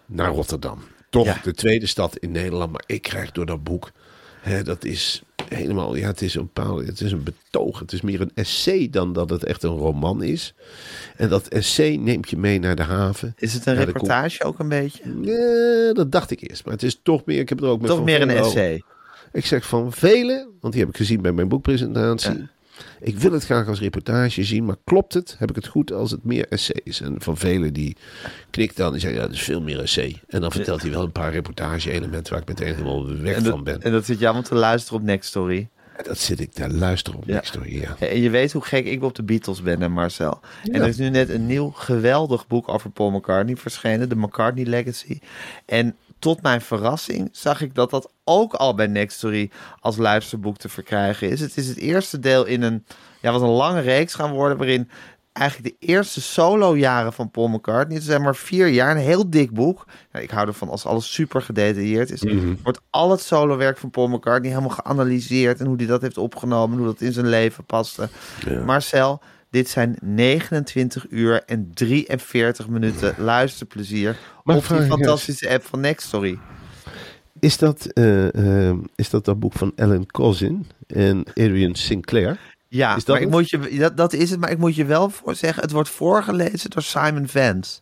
[0.06, 0.80] naar Rotterdam.
[1.10, 1.40] Toch Ja.
[1.44, 2.72] de tweede stad in Nederland.
[2.72, 3.92] Maar ik krijg door dat boek,
[4.42, 7.80] hè, dat is helemaal, ja, het is een bepaalde, het is een betoog.
[7.80, 10.54] Het is meer een essay dan dat het echt een roman is.
[11.16, 13.34] En dat essay neemt je mee naar de haven.
[13.38, 15.04] Is het een reportage ook een beetje?
[15.22, 16.64] Ja, dat dacht ik eerst.
[16.66, 18.84] Maar het is toch meer, ik heb er ook met Toch meer een essay.
[19.32, 22.48] ik zeg van velen, want die heb ik gezien bij mijn boekpresentatie.
[23.02, 25.36] Ik wil het graag als reportage zien, maar klopt het?
[25.40, 27.02] Heb ik het goed als het meer essay is?
[27.02, 27.98] En van velen die
[28.50, 30.22] knikt dan en zegt, ja, dat is veel meer essay.
[30.28, 33.82] En dan vertelt hij wel een paar reportage-elementen waar ik meteen helemaal weg van ben.
[33.82, 35.70] en dat zit je allemaal te luisteren op Next Story.
[35.98, 37.34] En dat zit ik te luisteren op Ja.
[37.34, 37.96] Next Story, ja.
[38.00, 40.40] En je weet hoe gek ik op de Beatles ben, hè Marcel.
[40.64, 44.10] En er is nu net een nieuw geweldig boek over Paul McCartney verschenen.
[44.10, 45.20] De McCartney Legacy.
[45.66, 50.70] En tot mijn verrassing zag ik dat dat ook al bij Nextory als luisterboek te
[50.70, 51.40] verkrijgen is.
[51.40, 52.86] Het is het eerste deel in een,
[53.22, 54.58] ja, wat een lange reeks gaan worden...
[54.58, 54.90] waarin
[55.34, 57.96] eigenlijk de eerste solo-jaren van Paul McCartney...
[57.96, 59.86] het zijn maar vier jaar, een heel dik boek.
[60.12, 62.24] Nou, ik hou ervan als alles super gedetailleerd is.
[62.64, 65.60] Wordt al het solowerk van Paul McCartney helemaal geanalyseerd...
[65.60, 68.10] en hoe hij dat heeft opgenomen, hoe dat in zijn leven paste.
[68.66, 74.18] Marcel, dit zijn 29 uur en 43 minuten luisterplezier...
[74.44, 76.40] Maar op die fantastische app van Nextory.
[77.40, 82.40] Is dat, eh, eh, is dat dat boek van Ellen Cousin en Adrian Sinclair?
[82.68, 83.36] Ja, Is dat maar ik het?
[83.36, 84.40] moet je, dat, dat is het.
[84.40, 87.80] Maar ik moet je wel voor zeggen, het wordt voorgelezen door Simon Vance.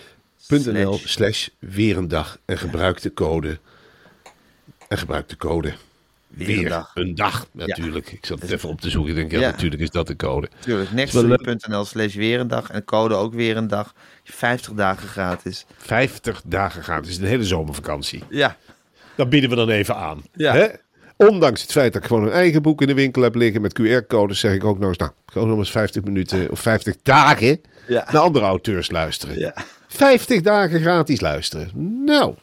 [0.47, 1.11] .nl Slash.
[1.11, 3.59] slash weer een dag en gebruik de code.
[4.87, 5.73] En gebruik de code.
[6.27, 6.91] Weer een dag.
[6.93, 8.11] een dag, natuurlijk.
[8.11, 9.09] Ik zat het even op te zoeken.
[9.11, 9.49] Ik denk, ja, Ja.
[9.51, 10.49] natuurlijk is dat de code.
[10.59, 12.69] Tuurlijk, nextory.nl slash weer een dag.
[12.69, 13.93] En code ook weer een dag.
[14.23, 15.65] 50 dagen gratis.
[15.77, 16.97] 50 dagen gaan.
[16.99, 18.23] Het is een hele zomervakantie.
[18.29, 18.57] Ja,
[19.15, 20.23] Dat bieden we dan even aan.
[20.33, 20.53] Ja.
[20.53, 20.67] Hè?
[21.17, 23.81] Ondanks het feit dat ik gewoon een eigen boek in de winkel heb liggen met
[23.81, 27.61] QR-codes, zeg ik ook nog eens, nou, gewoon nog eens 50 minuten of 50 dagen
[27.87, 28.07] Ja.
[28.11, 29.39] naar andere auteurs luisteren.
[29.39, 29.53] Ja.
[29.87, 31.71] 50 dagen gratis luisteren.
[32.05, 32.35] Nou,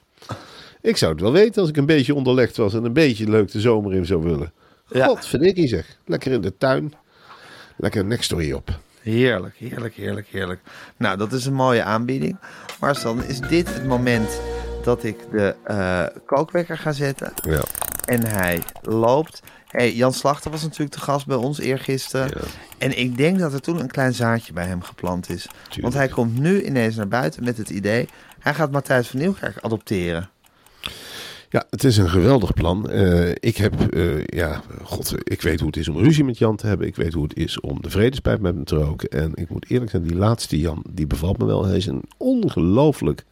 [0.82, 3.52] ik zou het wel weten als ik een beetje onderlegd was en een beetje leuk
[3.52, 4.52] de zomer in zou willen.
[4.88, 5.06] Ja.
[5.06, 5.96] God, verdikkie zeg.
[6.06, 6.92] Lekker in de tuin.
[7.76, 8.80] lekker nekstory op.
[9.00, 10.60] Heerlijk, heerlijk, heerlijk, heerlijk.
[10.96, 12.36] Nou, dat is een mooie aanbieding.
[12.80, 14.40] Maar dan is dit het moment
[14.82, 17.32] dat ik de eh, kookwekker ga zetten.
[17.48, 17.62] Ja.
[18.04, 19.42] En hij loopt.
[19.66, 22.28] Hey, Jan Slachter was natuurlijk de gast bij ons eergisteren.
[22.28, 22.40] Ja.
[22.78, 25.48] En ik denk dat er toen een klein zaadje bij hem geplant is.
[25.80, 28.08] Want hij komt nu ineens naar buiten met het idee...
[28.38, 30.30] hij gaat Matthijs van Nieuwkerk adopteren.
[31.52, 32.90] Ja, het is een geweldig plan.
[32.90, 36.56] Eh, ik heb, eh, ja, god, ik weet hoe het is om ruzie met Jan
[36.56, 36.86] te hebben.
[36.86, 39.08] Ik weet hoe het is om de vredespijp met hem te roken.
[39.08, 41.64] En ik moet eerlijk zijn, die laatste Jan, die bevalt me wel.
[41.64, 43.24] Hij is een ongelooflijk...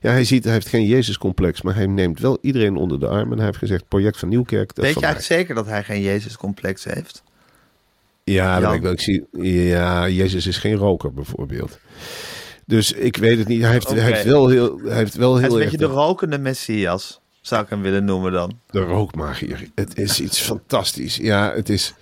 [0.00, 3.30] Ja, hij ziet, hij heeft geen Jezus-complex, maar hij neemt wel iedereen onder de arm.
[3.30, 5.08] En hij heeft gezegd, project van Nieuwkerk, dat is Weet je mij.
[5.08, 7.22] eigenlijk zeker dat hij geen Jezus-complex heeft?
[8.24, 8.92] Ja, dat ik wel.
[8.92, 9.26] Ik zie,
[9.66, 11.78] ja, Jezus is geen roker bijvoorbeeld.
[12.66, 13.62] Dus ik weet het niet.
[13.62, 15.86] Hij heeft, hij heeft wel heel, hij heeft wel Hij is heel een erg beetje
[15.86, 18.58] de rokende Messias, zou ik hem willen noemen dan.
[18.70, 19.68] de rookmagier.
[19.74, 21.16] Het is iets fantastisch.
[21.16, 21.94] Ja, het is,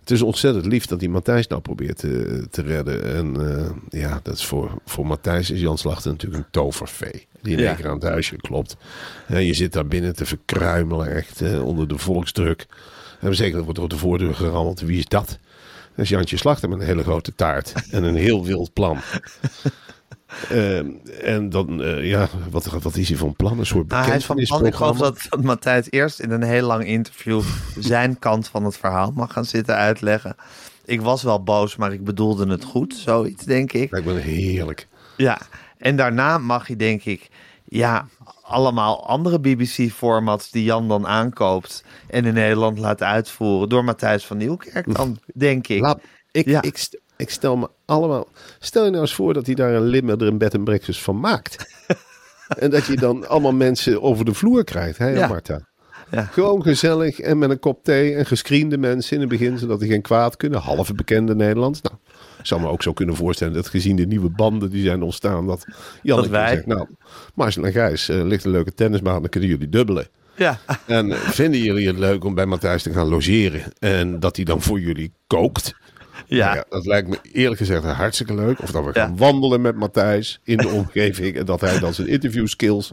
[0.00, 3.04] het is ontzettend lief dat hij Matthijs nou probeert te, te redden.
[3.14, 3.56] En
[3.90, 7.26] eh, ja, dat is voor, voor Matthijs is Jan Slachter natuurlijk een tovervee.
[7.42, 7.66] Die in Ja.
[7.68, 8.76] één keer aan het huisje klopt.
[9.26, 12.66] En je zit daar binnen te verkruimelen, echt eh, onder de volksdruk.
[13.20, 14.80] En zeker, er wordt door de voordeur gerammeld.
[14.80, 15.38] Wie is dat?
[15.94, 17.72] Dat is Jantje Slachter met een hele grote taart.
[17.90, 18.98] En een heel wild plan.
[20.50, 20.90] Ehm,
[21.22, 23.58] en dan, eh, ja, wat, wat is hij van plan?
[23.58, 26.42] Een soort Nou, hij is van plan, ik geloof dat, dat Matthijs eerst in een
[26.42, 27.42] heel lang interview
[27.78, 30.36] zijn kant van het verhaal mag gaan zitten uitleggen.
[30.84, 33.90] Ik was wel boos, maar ik bedoelde het goed, zoiets denk ik.
[33.90, 34.88] Lijkt me heerlijk.
[35.16, 35.38] Ja,
[35.78, 37.28] en daarna mag hij denk ik,
[37.64, 38.08] ja,
[38.42, 44.36] allemaal andere BBC-formats die Jan dan aankoopt en in Nederland laat uitvoeren door Matthijs van
[44.36, 45.80] Nieuwkerk dan, denk ik.
[45.80, 46.62] Laat, ik, Ja.
[46.62, 48.28] ik, ik stel me allemaal.
[48.58, 51.02] Stel je nou eens voor dat hij daar een limmer er een bed en breakfast
[51.02, 51.66] van maakt.
[52.58, 55.26] en dat je dan allemaal mensen over de vloer krijgt, hè, Ja.
[55.28, 55.66] Marta?
[56.10, 56.22] Ja.
[56.24, 59.88] Gewoon gezellig en met een kop thee en gescreende mensen in het begin, zodat die
[59.90, 60.60] geen kwaad kunnen.
[60.60, 61.80] Halve bekende Nederlands.
[61.82, 61.96] Nou,
[62.38, 65.46] ik zou me ook zo kunnen voorstellen dat gezien de nieuwe banden die zijn ontstaan,
[65.46, 65.64] dat
[66.30, 66.86] wij- zegt, nou,
[67.34, 70.08] Marcel en Gijs, eh, ligt een leuke tennisbaan, dan kunnen jullie dubbelen.
[70.36, 74.36] Ja, En eh, vinden jullie het leuk om bij Matthijs te gaan logeren en dat
[74.36, 75.74] hij dan voor jullie kookt?
[76.28, 76.44] Ja.
[76.44, 78.62] Nou ja, dat lijkt me eerlijk gezegd hartstikke leuk.
[78.62, 79.04] Of dat we Ja.
[79.04, 81.36] gaan wandelen met Matthijs in de omgeving.
[81.36, 82.90] En dat hij dan zijn interview skills.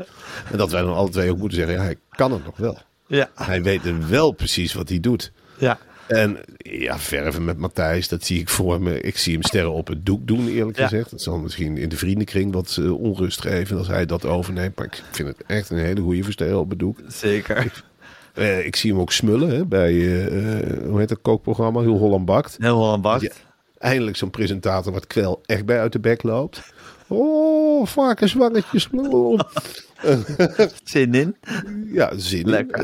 [0.51, 2.77] En dat wij dan alle twee ook moeten zeggen: ja, hij kan het nog wel.
[3.07, 5.31] ja, Hij weet wel precies wat hij doet.
[5.57, 5.77] ja.
[6.07, 9.01] En ja, verven met Matthijs, dat zie ik voor me.
[9.01, 10.87] Ik zie hem sterren op het doek doen, eerlijk Ja.
[10.87, 11.09] gezegd.
[11.11, 14.75] Dat zal misschien in de vriendenkring wat eh, onrust geven als hij dat overneemt.
[14.77, 16.99] Maar ik vind het echt een hele goede versterren op het doek.
[17.07, 17.83] Zeker.
[18.35, 19.91] Eh, ik zie hem ook smullen hè, bij,
[20.27, 21.81] eh, hoe heet dat kookprogramma?
[21.81, 22.55] Heel Holland Bakt.
[22.59, 23.21] Heel Holland bakt.
[23.21, 23.31] Ja.
[23.77, 26.61] Eindelijk zo'n presentator wat kwel echt bij uit de bek loopt.
[27.07, 28.89] Oh, varkenswangetjes.
[30.83, 31.35] Zin in.
[31.91, 32.39] ja, zin.
[32.39, 32.49] in.
[32.49, 32.83] Lekker.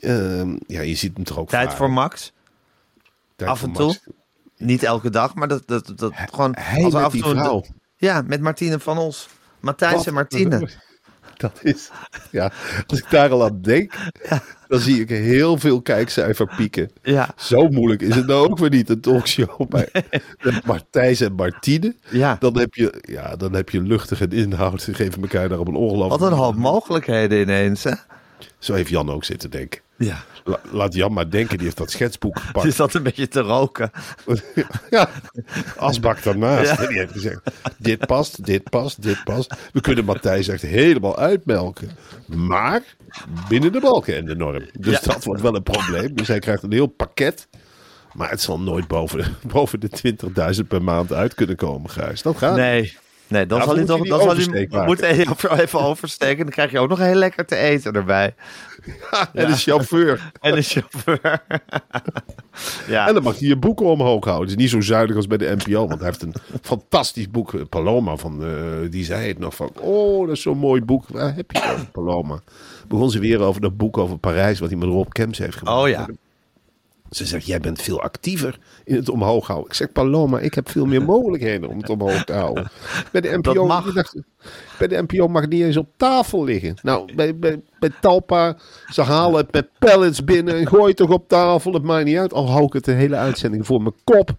[0.00, 1.78] Eh, ehm, ja, je ziet hem toch ook Tijd varen.
[1.78, 2.32] voor Max.
[3.36, 3.86] Tijd af voor en toe.
[3.86, 4.00] Max.
[4.56, 6.54] Niet elke dag, maar dat, dat, dat gewoon...
[6.58, 7.64] Hij als af en die toe- vrouw.
[7.96, 9.28] Ja, met Martine van Os.
[9.60, 10.68] Matthijs en Martine.
[11.40, 11.90] Dat is,
[12.30, 12.52] ja,
[12.86, 13.92] als ik daar al aan denk,
[14.68, 16.90] dan zie ik heel veel kijkcijfer pieken.
[17.02, 19.88] Ja, Zo moeilijk is het nou ook weer niet, een talkshow bij
[20.42, 21.94] met Martijs en Martine.
[22.10, 22.36] ja.
[22.40, 24.82] Dan heb je, ja, dan heb je luchtige inhoud.
[24.82, 26.20] Ze geven elkaar daar op een ongelooflijk...
[26.20, 27.92] Wat een hoop mogelijkheden ineens, hè?
[28.58, 29.80] Zo heeft Jan ook zitten denken.
[29.96, 30.24] Ja.
[30.44, 32.74] La- laat Jan maar denken, die heeft dat schetsboek Die gepakt.
[32.74, 33.90] zat een beetje te roken.
[34.90, 35.08] ja,
[35.76, 36.80] asbak daarnaast.
[36.80, 36.86] Ja.
[36.86, 37.40] Die heeft gezegd,
[37.78, 39.54] dit past, dit past, dit past.
[39.72, 41.90] We kunnen Matthijs echt helemaal uitmelken.
[42.26, 42.82] Maar
[43.48, 44.64] binnen de balken en de norm.
[44.78, 45.12] Dus Ja.
[45.12, 46.14] dat wordt wel een probleem.
[46.14, 47.48] Dus hij krijgt een heel pakket.
[48.12, 49.90] Maar het zal nooit boven, boven de
[50.62, 52.22] 20.000 per maand uit kunnen komen, Gijs.
[52.22, 52.56] Dat gaat.
[52.56, 52.96] Nee.
[53.30, 55.00] Nee, dan Ja, zal hij toch dan zal hij moet
[55.58, 56.44] even, oversteken.
[56.44, 58.34] Dan krijg je ook nog heel lekker te eten erbij.
[59.34, 60.32] En de chauffeur.
[60.40, 61.42] En een chauffeur.
[62.86, 63.08] ja.
[63.08, 64.48] En dan mag hij je boeken omhoog houden.
[64.50, 65.86] Het is niet zo zuinig als bij de NPO.
[65.86, 67.54] Want hij heeft een fantastisch boek.
[67.54, 69.70] eh, Paloma, van, eh, die zei het nog van...
[69.80, 71.04] Oh, dat is zo'n mooi boek.
[71.08, 72.40] Waar heb je over, Paloma?
[72.88, 74.58] Begon ze weer over dat boek over Parijs...
[74.58, 75.78] wat hij met Rob Kemps heeft gemaakt.
[75.82, 76.08] Oh ja.
[77.10, 79.68] Ze zegt, jij bent veel actiever in het omhoog houden.
[79.68, 82.70] Ik zeg, Paloma, ik heb veel meer mogelijkheden om het omhoog te houden.
[83.12, 83.92] Bij de NPO, mag.
[83.92, 84.16] dacht,
[84.78, 86.74] bij de NPO mag het niet eens op tafel liggen.
[86.82, 88.56] Nou, bij, bij, bij Talpa,
[88.92, 91.72] ze halen het met pallets binnen en gooi het toch op tafel.
[91.72, 92.32] Het maakt niet uit.
[92.32, 94.30] Al hou ik het de hele uitzending voor mijn kop,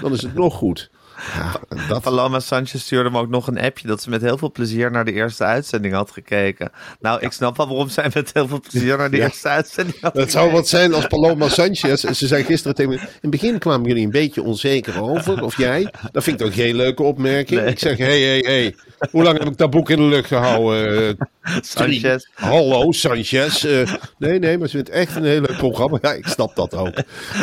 [0.00, 0.90] dan is het nog goed.
[1.34, 4.52] Ja, dat, Paloma Sanchez stuurde me ook nog een appje dat ze met heel veel
[4.52, 6.70] plezier naar de eerste uitzending had gekeken.
[7.00, 9.24] Nou, ik snap wel waarom zij met heel veel plezier naar de Ja.
[9.24, 12.02] eerste uitzending had Het zou wat zijn als Paloma Sanchez.
[12.02, 12.96] Ze zei gisteren tegen me.
[12.98, 15.42] In het begin kwamen jullie een beetje onzeker over.
[15.42, 15.92] Of jij.
[16.12, 17.60] Dat vind ik toch geen leuke opmerking.
[17.60, 17.70] Nee.
[17.70, 18.74] Ik zeg: hé, hé, hé.
[19.10, 21.18] Hoe lang heb ik dat boek in de lucht gehouden?
[21.18, 22.26] Eh, Sanchez.
[22.34, 23.64] Hallo, Sanchez.
[23.64, 25.98] Eh, nee, nee, maar ze vindt echt een heel leuk programma.
[26.02, 26.94] Ja, ik snap dat ook.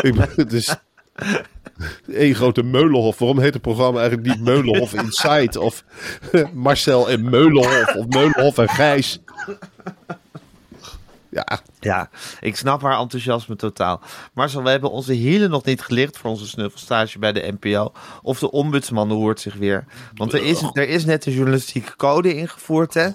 [0.02, 0.76] Ik, dus,
[2.08, 3.20] Eén grote Meulenhof.
[3.20, 5.60] Waarom heet het programma eigenlijk niet Meulenhof Inside?
[5.60, 5.84] Of
[6.54, 7.96] Marcel en Meulenhof.
[7.96, 9.20] Of Meulenhof en Gijs.
[11.30, 12.10] Ja, Ja,
[12.40, 14.02] ik snap haar enthousiasme totaal.
[14.34, 17.92] Marcel, we hebben onze hielen nog niet gelicht voor onze snuffelstage bij de NPO.
[18.22, 19.86] Of de ombudsman hoort zich weer.
[20.16, 23.10] Want er is, er is net een journalistieke code ingevoerd, hè?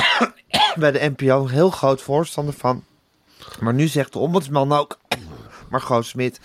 [0.82, 2.84] bij de NPO, heel groot voorstander van.
[3.60, 4.98] Maar nu zegt de ombudsman ook,
[5.70, 6.40] Margot Smit,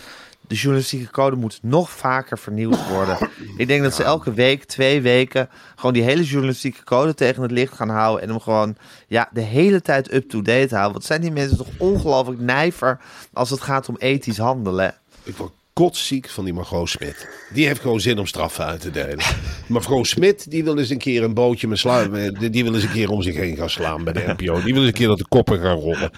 [0.50, 3.18] de journalistieke code moet nog vaker vernieuwd worden.
[3.58, 7.52] Ik denk dat ze elke week, twee weken, gewoon die hele journalistieke code tegen het
[7.52, 8.24] licht gaan houden.
[8.24, 8.76] En hem gewoon
[9.08, 10.94] ja, de hele tijd up-to-date houden.
[10.94, 13.00] Wat zijn die mensen toch ongelooflijk nijver
[13.34, 14.96] als het gaat om ethisch handelen.
[15.24, 17.30] ik word kotsziek van die Margot Smit.
[17.54, 19.26] Die heeft gewoon zin om straffen uit te delen.
[19.68, 22.08] Margot Smit, die wil eens een keer een bootje met sla...
[22.52, 24.62] Die wil eens een keer om zich heen gaan slaan bij de NPO.
[24.62, 26.12] Die wil eens een keer dat de koppen gaan rollen.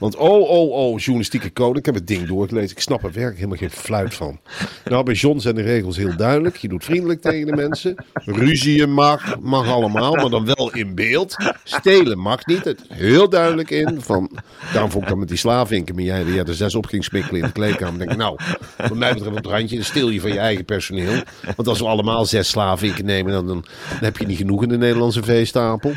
[0.00, 1.78] Want oh, oh, oh, journalistieke code.
[1.78, 2.70] Ik heb het ding doorgelezen.
[2.70, 4.38] Ik snap er werkelijk helemaal geen fluit van.
[4.84, 6.56] Nou, bij John zijn de regels heel duidelijk.
[6.56, 8.04] Je doet vriendelijk tegen de mensen.
[8.14, 11.36] Ruzieën mag, mag allemaal, maar dan wel in beeld.
[11.64, 12.64] Stelen mag niet.
[12.64, 14.00] Het heel duidelijk in.
[14.00, 14.30] Van,
[14.72, 15.94] daarom vond ik dat met die slavinken.
[15.94, 17.98] Maar jij die er zes op ging smikkelen in de kleedkamer.
[17.98, 18.38] denk ik, nou,
[18.76, 19.76] wat mij betreft op het randje.
[19.76, 21.22] Dan stil je van je eigen personeel.
[21.56, 24.68] Want als we allemaal zes slavinken nemen, dan, dan, dan heb je niet genoeg in
[24.68, 25.92] de Nederlandse veestapel.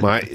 [0.00, 0.28] Maar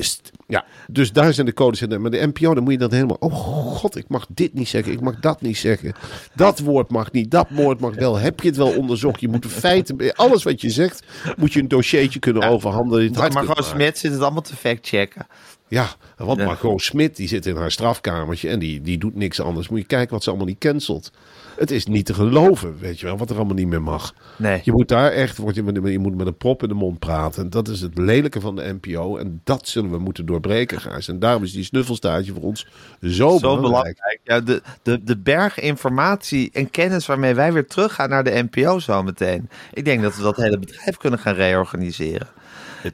[0.47, 2.01] ja, dus daar zijn de codes in.
[2.01, 3.17] Maar de NPO, dan moet je dat helemaal.
[3.19, 3.33] Oh
[3.75, 4.93] god, ik mag dit niet zeggen.
[4.93, 5.93] Ik mag dat niet zeggen.
[6.35, 7.31] Dat woord mag niet.
[7.31, 8.17] Dat woord mag wel.
[8.17, 9.21] Heb je het wel onderzocht?
[9.21, 10.15] Je moet de feiten.
[10.15, 11.03] Alles wat je zegt,
[11.37, 13.11] moet je een dossiertje kunnen overhandelen.
[13.11, 15.27] Margot kunnen Smit zit het allemaal te fact-checken.
[15.67, 16.43] ja, want.
[16.43, 19.69] Margot Smit die zit in haar strafkamertje en die, die doet niks anders.
[19.69, 21.11] Moet je kijken wat ze allemaal niet cancelt.
[21.61, 24.13] Het is niet te geloven, weet je wel, wat er allemaal niet meer mag.
[24.37, 24.61] Nee.
[24.63, 26.99] Je moet daar echt, word je, met- je moet met een prop in de mond
[26.99, 27.49] praten.
[27.49, 31.07] Dat is het lelijke van de NPO en dat zullen we moeten doorbreken, Gijs.
[31.07, 32.67] En daarom is die snuffelstage voor ons
[33.01, 33.61] zo, Zo belangrijk.
[33.61, 34.19] belangrijk.
[34.23, 38.79] Ja, de, de, de berg informatie en kennis waarmee wij weer teruggaan naar de NPO
[38.79, 39.49] zo meteen.
[39.73, 42.27] Ik denk dat we dat hele bedrijf kunnen gaan reorganiseren.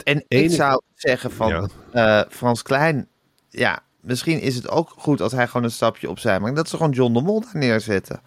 [0.04, 1.68] en ik zou zeggen van Ja.
[2.22, 3.08] eh, Frans Klein,
[3.50, 6.56] ja, misschien is het ook goed als hij gewoon een stapje opzij maakt.
[6.56, 8.20] Dat ze gewoon John de Mol daar neerzetten.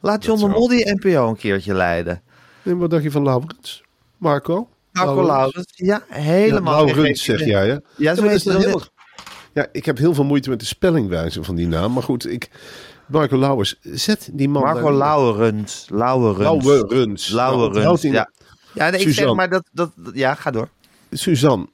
[0.00, 2.22] Laat John de Mol die NPO een keertje leiden.
[2.62, 3.82] En wat dacht je van Laurens?
[4.18, 4.68] Marco?
[4.92, 6.84] Marco Laurens, ja, Ja, helemaal.
[6.84, 7.76] Laurens zeg jij, hè?
[7.96, 8.64] Ja, zo maar is het.
[8.64, 8.82] heel-
[9.54, 11.92] Ja, ik heb heel veel moeite met de spellingwijze van die naam.
[11.92, 12.50] Maar goed, ik,
[13.06, 14.62] Marco Lauwers, zet die man...
[14.62, 15.86] Marco Laurens.
[15.90, 17.28] Laurens.
[17.28, 18.30] Laurens, Houdt in- ja.
[18.74, 19.90] Ja, nee, ik zeg maar dat, dat...
[20.12, 20.68] Ja, ga door.
[21.10, 21.66] Suzanne,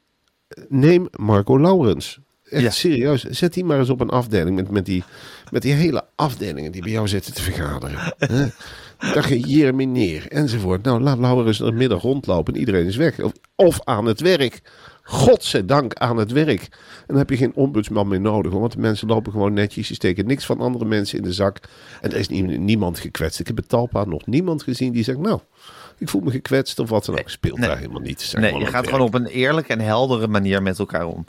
[0.68, 2.18] neem Marco Laurens.
[2.50, 2.70] Echt Ja.
[2.70, 3.22] serieus.
[3.22, 5.04] Zet die maar eens op een afdeling met, met, die,
[5.50, 7.98] met die hele afdelingen die bij jou zitten te vergaderen.
[8.18, 8.46] Hè?
[9.12, 10.82] Dan ga je hiermee neer enzovoort.
[10.82, 13.20] Nou, laat Laurens in de middag rondlopen en iedereen is weg.
[13.20, 14.60] Of, of aan het werk.
[15.02, 16.60] Godzijdank aan het werk.
[16.60, 18.52] En dan heb je geen ombudsman meer nodig.
[18.52, 19.86] Want de mensen lopen gewoon netjes.
[19.86, 21.58] Die steken niks van andere mensen in de zak.
[22.00, 23.40] En er is nie- niemand gekwetst.
[23.40, 25.18] Ik heb Talpa nog niemand gezien die zegt...
[25.18, 25.40] Nou,
[25.98, 27.30] ik voel me gekwetst of wat dan ook.
[27.30, 27.68] Speelt nee.
[27.68, 28.20] daar helemaal niet.
[28.20, 31.26] Ze Nee, je gaat het gewoon op een eerlijke en heldere manier met elkaar om.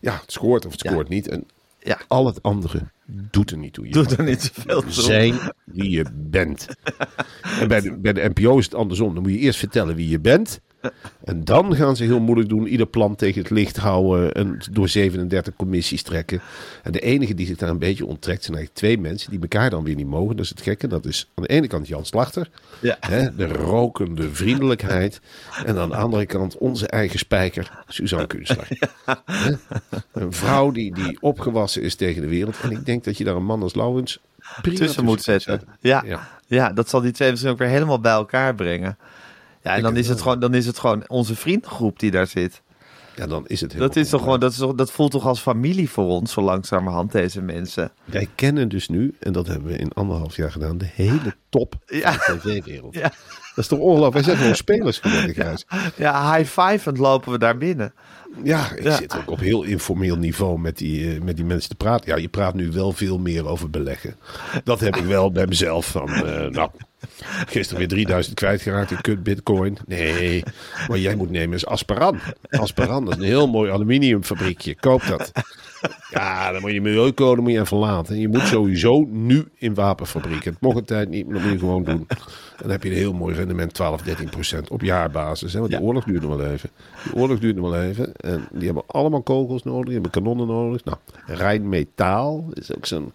[0.00, 1.28] Ja, het scoort of het scoort niet.
[1.28, 1.46] En
[1.78, 3.86] Ja, al het andere doet er niet toe.
[3.86, 4.92] Je doe mag er niet zoveel toe.
[4.92, 5.34] zijn
[5.64, 6.66] wie je bent.
[7.60, 9.14] en bij de, bij de NPO is het andersom.
[9.14, 10.60] Dan moet je eerst vertellen wie je bent.
[11.24, 12.66] En dan gaan ze heel moeilijk doen.
[12.66, 14.32] Ieder plan tegen het licht houden.
[14.32, 16.40] En door 37 commissies trekken.
[16.82, 19.30] En de enige die zich daar een beetje onttrekt zijn eigenlijk twee mensen.
[19.30, 20.36] Die elkaar dan weer niet mogen.
[20.36, 20.86] Dat is het gekke.
[20.86, 22.50] Dat is aan de ene kant Jan Slachter.
[22.80, 22.96] Ja.
[23.00, 25.20] Hè, de rokende vriendelijkheid.
[25.64, 27.84] En aan de andere kant onze eigen spijker.
[27.88, 28.68] Suzanne Kunstler.
[30.12, 32.60] Een vrouw die, die opgewassen is tegen de wereld.
[32.62, 34.20] En ik denk dat je daar een man als Laurens
[34.62, 35.62] prima tussen moet zetten.
[35.80, 36.02] Ja.
[36.06, 36.28] Ja.
[36.46, 36.72] Ja.
[36.72, 38.98] dat zal die twee misschien ook weer helemaal bij elkaar brengen.
[39.62, 42.62] Ja, en dan is, het gewoon, dan is het gewoon onze vriendengroep die daar zit.
[43.16, 45.26] Ja, dan is het heel Dat, is toch gewoon, dat, is toch, dat voelt toch
[45.26, 47.90] als familie voor ons, zo langzamerhand, deze mensen.
[48.04, 51.74] Wij kennen dus nu, en dat hebben we in anderhalf jaar gedaan, de hele top
[51.86, 52.12] Ja.
[52.12, 52.94] van de tv-wereld.
[52.94, 54.14] Ja, Dat is toch ongelooflijk?
[54.14, 55.66] Wij zijn gewoon spelers geworden, Gijs.
[55.96, 57.92] ja high-fivend lopen we daar binnen.
[58.44, 58.96] Ja, ik Ja.
[58.96, 62.08] zit ook op heel informeel niveau met die, eh, met die mensen te praten.
[62.10, 64.16] Ja, je praat nu wel veel meer over beleggen.
[64.64, 65.86] Dat heb ik wel bij mezelf.
[65.86, 66.70] Van, eh, nou,
[67.54, 69.76] gisteren weer 3000 kwijtgeraakt in kut bitcoin.
[69.86, 70.42] Nee,
[70.88, 72.18] maar jij moet nemen is Asparan.
[72.50, 74.74] Asparan, dat is een heel mooi aluminiumfabriekje.
[74.74, 75.32] Koop dat.
[76.10, 78.14] Ja, dan moet je milieucode moet je even laten.
[78.14, 80.52] En je moet sowieso nu in wapenfabrieken.
[80.52, 82.06] Het mocht een tijd niet, maar dat moet je gewoon doen.
[82.08, 82.16] En
[82.56, 85.52] dan heb je een heel mooi rendement, 12, 13 procent op jaarbasis.
[85.52, 85.58] Hè?
[85.58, 85.86] Want die Ja.
[85.86, 86.70] oorlog duurde wel even.
[87.04, 88.14] Die oorlog duurde wel even.
[88.16, 90.84] En die hebben allemaal kogels nodig, die hebben kanonnen nodig.
[90.84, 93.12] Nou, Rijnmetaal is ook zo'n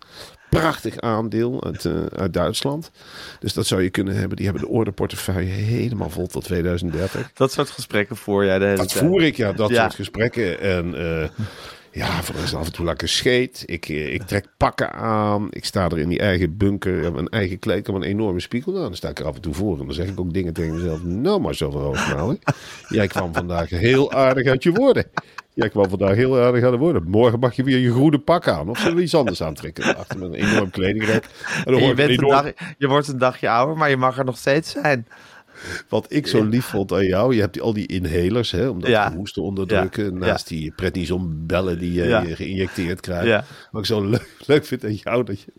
[0.59, 2.91] prachtig aandeel uit, eh, uit Duitsland.
[3.39, 4.35] Dus dat zou je kunnen hebben.
[4.35, 7.31] Die hebben de orderportefeuille helemaal vol tot 2030.
[7.33, 9.05] Dat soort gesprekken voor jij de hele Dat tijd.
[9.05, 9.81] voer ik, ja, dat Ja.
[9.81, 10.59] soort gesprekken.
[10.59, 11.29] En eh,
[11.95, 13.63] Ja, voor rest af en toe lekker scheet.
[13.65, 15.47] Ik, eh, ik trek pakken aan.
[15.49, 17.03] Ik sta er in die eigen bunker.
[17.03, 18.71] Heb een eigen kleedkamer, een enorme spiegel.
[18.71, 19.79] Nou, dan sta ik er af en toe voor.
[19.79, 21.03] En dan zeg ik ook dingen tegen mezelf.
[21.03, 22.39] Nou, maar zo Roosmalen.
[22.87, 25.05] Jij kwam vandaag heel aardig uit je woorden.
[25.53, 27.03] Jij kwam vandaag heel aardig uit de woorden.
[27.09, 28.69] Morgen mag je weer je groene pak aan.
[28.69, 29.95] Of zullen we iets anders aantrekken?
[29.97, 31.25] Achter met een enorm kledingrek.
[31.65, 34.25] En dan je, bent een dag, je wordt een dagje ouder, maar je mag er
[34.25, 35.07] nog steeds zijn.
[35.89, 38.89] Wat ik zo lief vond aan jou, je hebt al die inhalers, hè, om dat
[38.89, 39.09] Ja.
[39.09, 40.03] gehoest te onderdrukken.
[40.03, 40.11] Ja.
[40.19, 42.21] Naast die prednison-bellen die je, Ja.
[42.21, 43.25] je geïnjecteerd krijgt.
[43.25, 43.43] Ja.
[43.71, 45.51] Wat ik zo leuk, leuk vind aan jou, dat je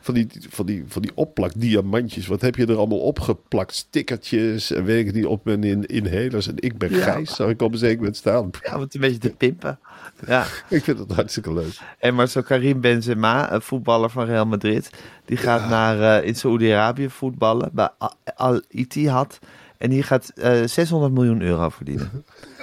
[0.00, 3.74] van die, van die, van die opplakdiamantjes, wat heb je er allemaal opgeplakt?
[3.74, 6.46] Stickertjes en weet ik niet op mijn in, inhalers.
[6.48, 6.90] En ik ben.
[6.90, 8.50] Gijs, zag ik op een zeker moment staan.
[8.62, 9.78] Ja, het een beetje te pimpen.
[10.26, 10.44] Ja.
[10.68, 11.78] Ik vind het hartstikke leuk.
[11.98, 14.90] En maar zo Karim Benzema, een voetballer van Real Madrid,
[15.24, 19.38] die gaat naar eh, in Saoedi-Arabië voetballen bij Al- Al Ittihad.
[19.78, 22.10] En die gaat eh 600 miljoen euro verdienen.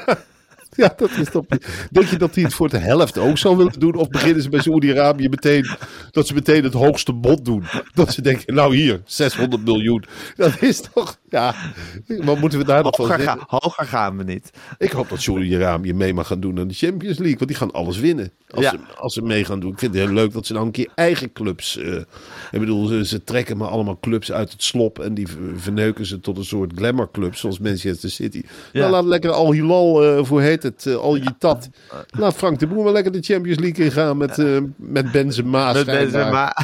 [0.82, 1.46] Ja, dat is toch.
[1.92, 3.96] Denk je dat hij het voor de helft ook zou willen doen?
[3.96, 5.70] Of beginnen ze bij Saoedi-Arabië meteen
[6.12, 7.64] dat ze meteen het hoogste bod doen?
[7.94, 10.04] Dat ze denken, nou hier, 600 miljoen.
[10.36, 11.20] Dat is toch.
[11.30, 11.56] Ja,
[12.08, 13.40] wat moeten we daar nog van Hoger, zeggen?
[13.48, 14.52] ga- hoger gaan we niet.
[14.78, 17.38] Ik hoop dat Saoedi-Arabië mee mag gaan doen aan de Champions League.
[17.38, 18.32] Want die gaan alles winnen.
[18.50, 18.70] Als, Ja.
[18.72, 19.72] ze, als ze mee gaan doen.
[19.72, 21.78] Ik vind het heel leuk dat ze nou een keer eigen clubs.
[21.78, 21.96] eh,
[22.52, 25.00] ik bedoel, ze, ze trekken maar allemaal clubs uit het slop.
[25.00, 27.36] En die ver- verneuken ze tot een soort glamour club.
[27.36, 28.42] Zoals Manchester City.
[28.72, 28.80] Ja.
[28.80, 31.70] Nou, laat lekker Al Hilal, eh voor heet het, eh, Al Yitat.
[32.10, 35.74] Laat Frank de Boer maar lekker de Champions League ingaan met, eh met Benzema.
[35.74, 35.86] Met.
[35.86, 36.56] Benzema.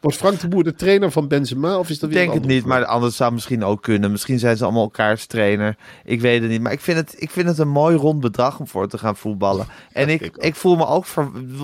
[0.00, 1.78] Wordt Frank de Boer de trainer van Benzema?
[1.78, 4.10] Of is dat Ik weer denk het niet, maar anders zou misschien ook kunnen.
[4.10, 5.76] Misschien zijn ze allemaal elkaars trainer.
[6.04, 6.60] Ik weet het niet.
[6.60, 9.16] Maar ik vind het, ik vind het een mooi rond bedrag om voor te gaan
[9.16, 9.66] voetballen.
[9.92, 11.06] En ik, ik voel me ook...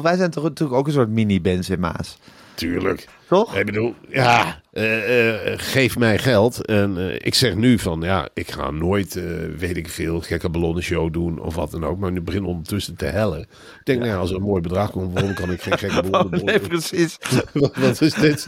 [0.02, 2.18] Wij zijn toch natuurlijk ook een soort mini-Benzema's.
[2.54, 3.08] Tuurlijk.
[3.28, 3.56] Toch?
[3.56, 6.66] Ik bedoel, ja, eh, eh, geef mij geld.
[6.66, 9.20] En eh, ik zeg nu van, ja, ik ga nooit,
[9.58, 11.98] weet ik veel, gekke ballonnenshow doen of wat dan ook.
[11.98, 13.40] Maar nu begin ondertussen te hellen.
[13.40, 16.44] Ik denk, nou als er een mooi bedrag komt, waarom kan ik geen gekke ballon
[16.44, 17.18] Nee, precies.
[17.52, 18.46] wat, wat is dit?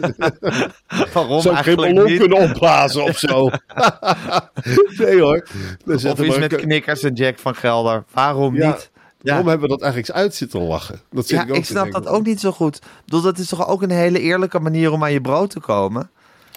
[1.12, 2.18] Waarom Zou ik geen ballon niet?
[2.18, 3.50] kunnen opblazen of zo?
[4.96, 5.46] nee hoor.
[5.84, 8.04] Dan Of iets met knikkers en Jack van Gelder.
[8.12, 8.90] Waarom Ja, niet?
[9.24, 11.00] Waarom hebben we dat eigenlijk uit zitten lachen?
[11.10, 12.78] Dat zit Ja, ik ook ik snap dat ook niet zo goed.
[13.04, 16.10] Bedoel, dat is toch ook een hele eerlijke manier om aan je brood te komen?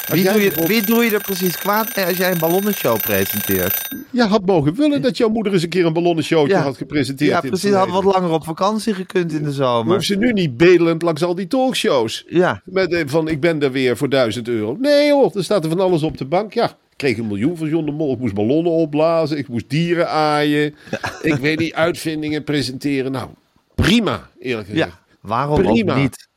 [0.08, 3.00] Wie jij doe, je, wie doe je er precies kwaad mee als jij een ballonnenshow
[3.00, 3.88] presenteert?
[4.12, 6.62] Je had mogen willen dat jouw moeder eens een keer een ballonnenshowtje Ja.
[6.62, 7.32] had gepresenteerd.
[7.32, 7.72] Ja, precies.
[7.74, 9.94] Hadden we wat langer op vakantie gekund in de zomer.
[9.94, 12.26] hoeft ze nu niet bedelend langs al die talkshows.
[12.28, 14.76] Ja, Met eh, van ik ben er weer voor 1000 euro.
[14.80, 16.54] Nee hoor, er staat er van alles op de bank.
[16.54, 18.14] Ja, kreeg een miljoen van John de Mol.
[18.14, 19.38] Ik moest ballonnen opblazen.
[19.38, 20.76] Ik moest dieren aaien.
[21.22, 23.12] Ik weet niet, uitvindingen presenteren.
[23.12, 23.30] Nou,
[23.76, 24.90] prima eerlijk gezegd.
[24.90, 25.00] ja.
[25.22, 25.94] waarom Prima.
[25.94, 26.28] ook niet?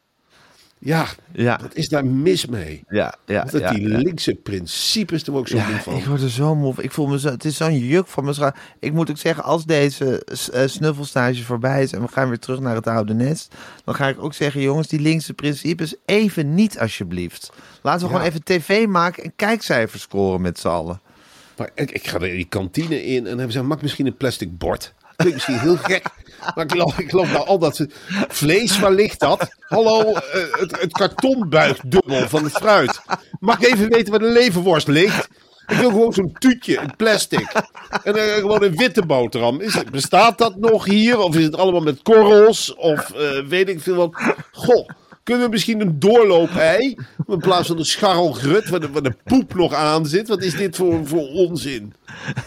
[0.82, 2.84] Ja, Ja, wat is daar mis mee?
[2.88, 3.44] ja, ja.
[3.44, 3.98] Dat ja, die ja.
[3.98, 5.96] linkse principes er ook zo moe van.
[5.96, 6.84] ik word er zo moe van.
[6.84, 8.60] Ik voel me zo, het is zo'n juk van mijn schouder.
[8.78, 12.60] Ik moet ook zeggen, als deze eh, snuffelstage voorbij is en we gaan weer terug
[12.60, 16.78] naar het oude nest, dan ga ik ook zeggen, jongens, die linkse principes even niet
[16.78, 17.52] alsjeblieft.
[17.82, 21.00] Laten we gewoon even tv maken en kijkcijfers scoren met z'n allen.
[21.56, 24.16] Maar ik, ik ga er die kantine in en dan hebben ze maak misschien een
[24.16, 24.94] plastic bord.
[25.16, 26.06] Klinkt misschien heel gek.
[26.55, 26.64] Maar
[26.96, 27.87] ik loop, nou al dat
[28.29, 29.48] vlees, waar ligt dat?
[29.61, 30.92] Hallo, eh, het, het
[32.29, 33.00] van het fruit.
[33.40, 35.29] Mag ik even weten waar de leverworst ligt?
[35.70, 37.53] Ik wil gewoon zo'n tuutje, een plastic.
[38.05, 39.61] En eh, gewoon een witte boterham.
[39.61, 41.18] Is bestaat dat nog hier?
[41.18, 42.74] Of is het allemaal met korrels?
[42.74, 44.35] Of eh, weet ik veel wat?
[44.53, 44.88] Goh,
[45.30, 46.96] kunnen we misschien een doorloop-ei?
[47.26, 50.28] In plaats van een scharrelgrut waar de, waar de poep nog aan zit.
[50.28, 51.92] Wat is dit voor, voor onzin?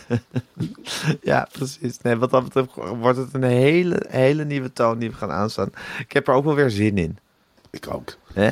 [1.22, 1.98] Ja, precies.
[2.02, 2.70] Nee, wat dat betreft
[3.00, 5.70] wordt het een hele, hele nieuwe toon die we gaan aanstaan.
[6.00, 7.18] Ik heb er ook wel weer zin in.
[7.72, 8.18] Ik ook.
[8.34, 8.46] Hè?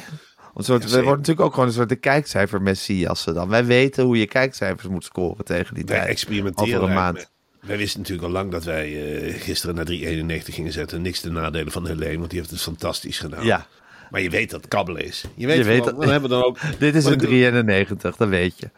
[0.56, 3.50] Een soort, we worden natuurlijk ook gewoon een soort de kijkcijfer messiassen dan.
[3.50, 6.10] Wij weten hoe je kijkcijfers moet scoren tegen die Wij tijd.
[6.10, 7.30] experimenteren Over een eigenlijk maand.
[7.62, 8.86] met- Wij wisten natuurlijk al lang dat wij
[9.24, 11.02] eh, gisteren naar 391 gingen zetten.
[11.02, 13.46] Niks te nadelen van Helene, want die heeft het fantastisch gedaan.
[13.46, 13.68] Ja,
[14.12, 15.24] Maar je weet dat het kabbelen is.
[15.36, 16.58] Je weet, Je weet gewoon, dat- we hebben dan ook.
[16.80, 18.70] dit is een dan- 93, dat weet je.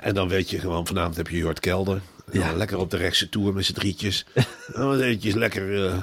[0.00, 2.00] En dan weet je gewoon, vanavond heb je Jort Kelder.
[2.32, 2.50] Ja.
[2.50, 2.56] Ja.
[2.56, 4.26] Lekker op de rechtse tour met z'n drietjes.
[4.74, 5.98] dan eventjes lekker, eh,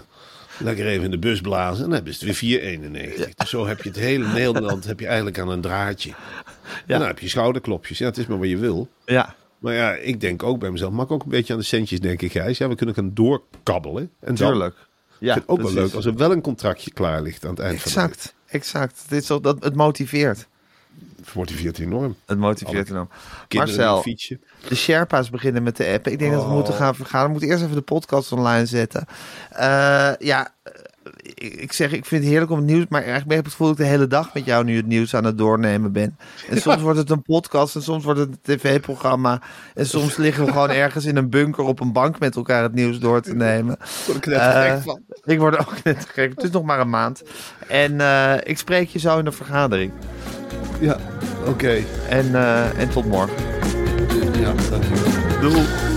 [0.59, 1.83] lekker even in de bus blazen.
[1.83, 3.33] En dan is het weer 491.
[3.33, 6.09] Dus zo heb je het hele Nederland heb je eigenlijk aan een draadje.
[6.85, 7.97] En dan heb je schouderklopjes.
[7.97, 8.87] Ja, het is maar wat je wil.
[9.05, 10.91] Ja, Maar ja, ik denk ook bij mezelf.
[10.91, 12.57] Mag ik ook een beetje aan de centjes denken, Gijs?
[12.57, 14.11] Ja, we kunnen gaan doorkabbelen.
[14.19, 14.75] En dan, tuurlijk.
[15.19, 15.75] Ja, ik vind het ook precies.
[15.75, 19.03] wel leuk als er wel een contractje klaar ligt aan het eind van de Exact.
[19.07, 20.47] Dit is zo, dat, het motiveert.
[21.25, 22.15] Het motiveert enorm.
[22.25, 23.09] Het motiveert enorm.
[23.49, 24.03] Marcel,
[24.67, 26.07] de Sherpa's beginnen met de app.
[26.07, 26.53] Ik denk dat we Oh.
[26.53, 27.25] moeten gaan vergaderen.
[27.25, 29.05] We moeten eerst even de podcast online zetten.
[29.51, 30.53] Eh, ja,
[31.35, 33.67] ik, zeg, ik vind het heerlijk om het nieuws, maar eigenlijk heb ik het gevoel
[33.67, 36.17] dat ik de hele dag met jou nu het nieuws aan het doornemen ben.
[36.49, 39.41] En soms wordt het een podcast en soms wordt het een tv-programma.
[39.73, 42.73] En soms liggen we gewoon ergens in een bunker op een bank met elkaar het
[42.73, 43.77] nieuws door te nemen.
[44.05, 45.01] Word ik er net gek Eh, van.
[45.23, 46.29] Ik word er ook net gek.
[46.35, 47.23] Het is nog maar een maand.
[47.67, 49.91] En eh, ik spreek je zo in de vergadering.
[50.79, 50.97] Ja,
[51.45, 51.77] oké.
[52.09, 53.35] En, eh, en tot morgen.
[54.39, 55.37] Ja, dank je.
[55.41, 55.53] Doei.
[55.53, 55.96] Doei.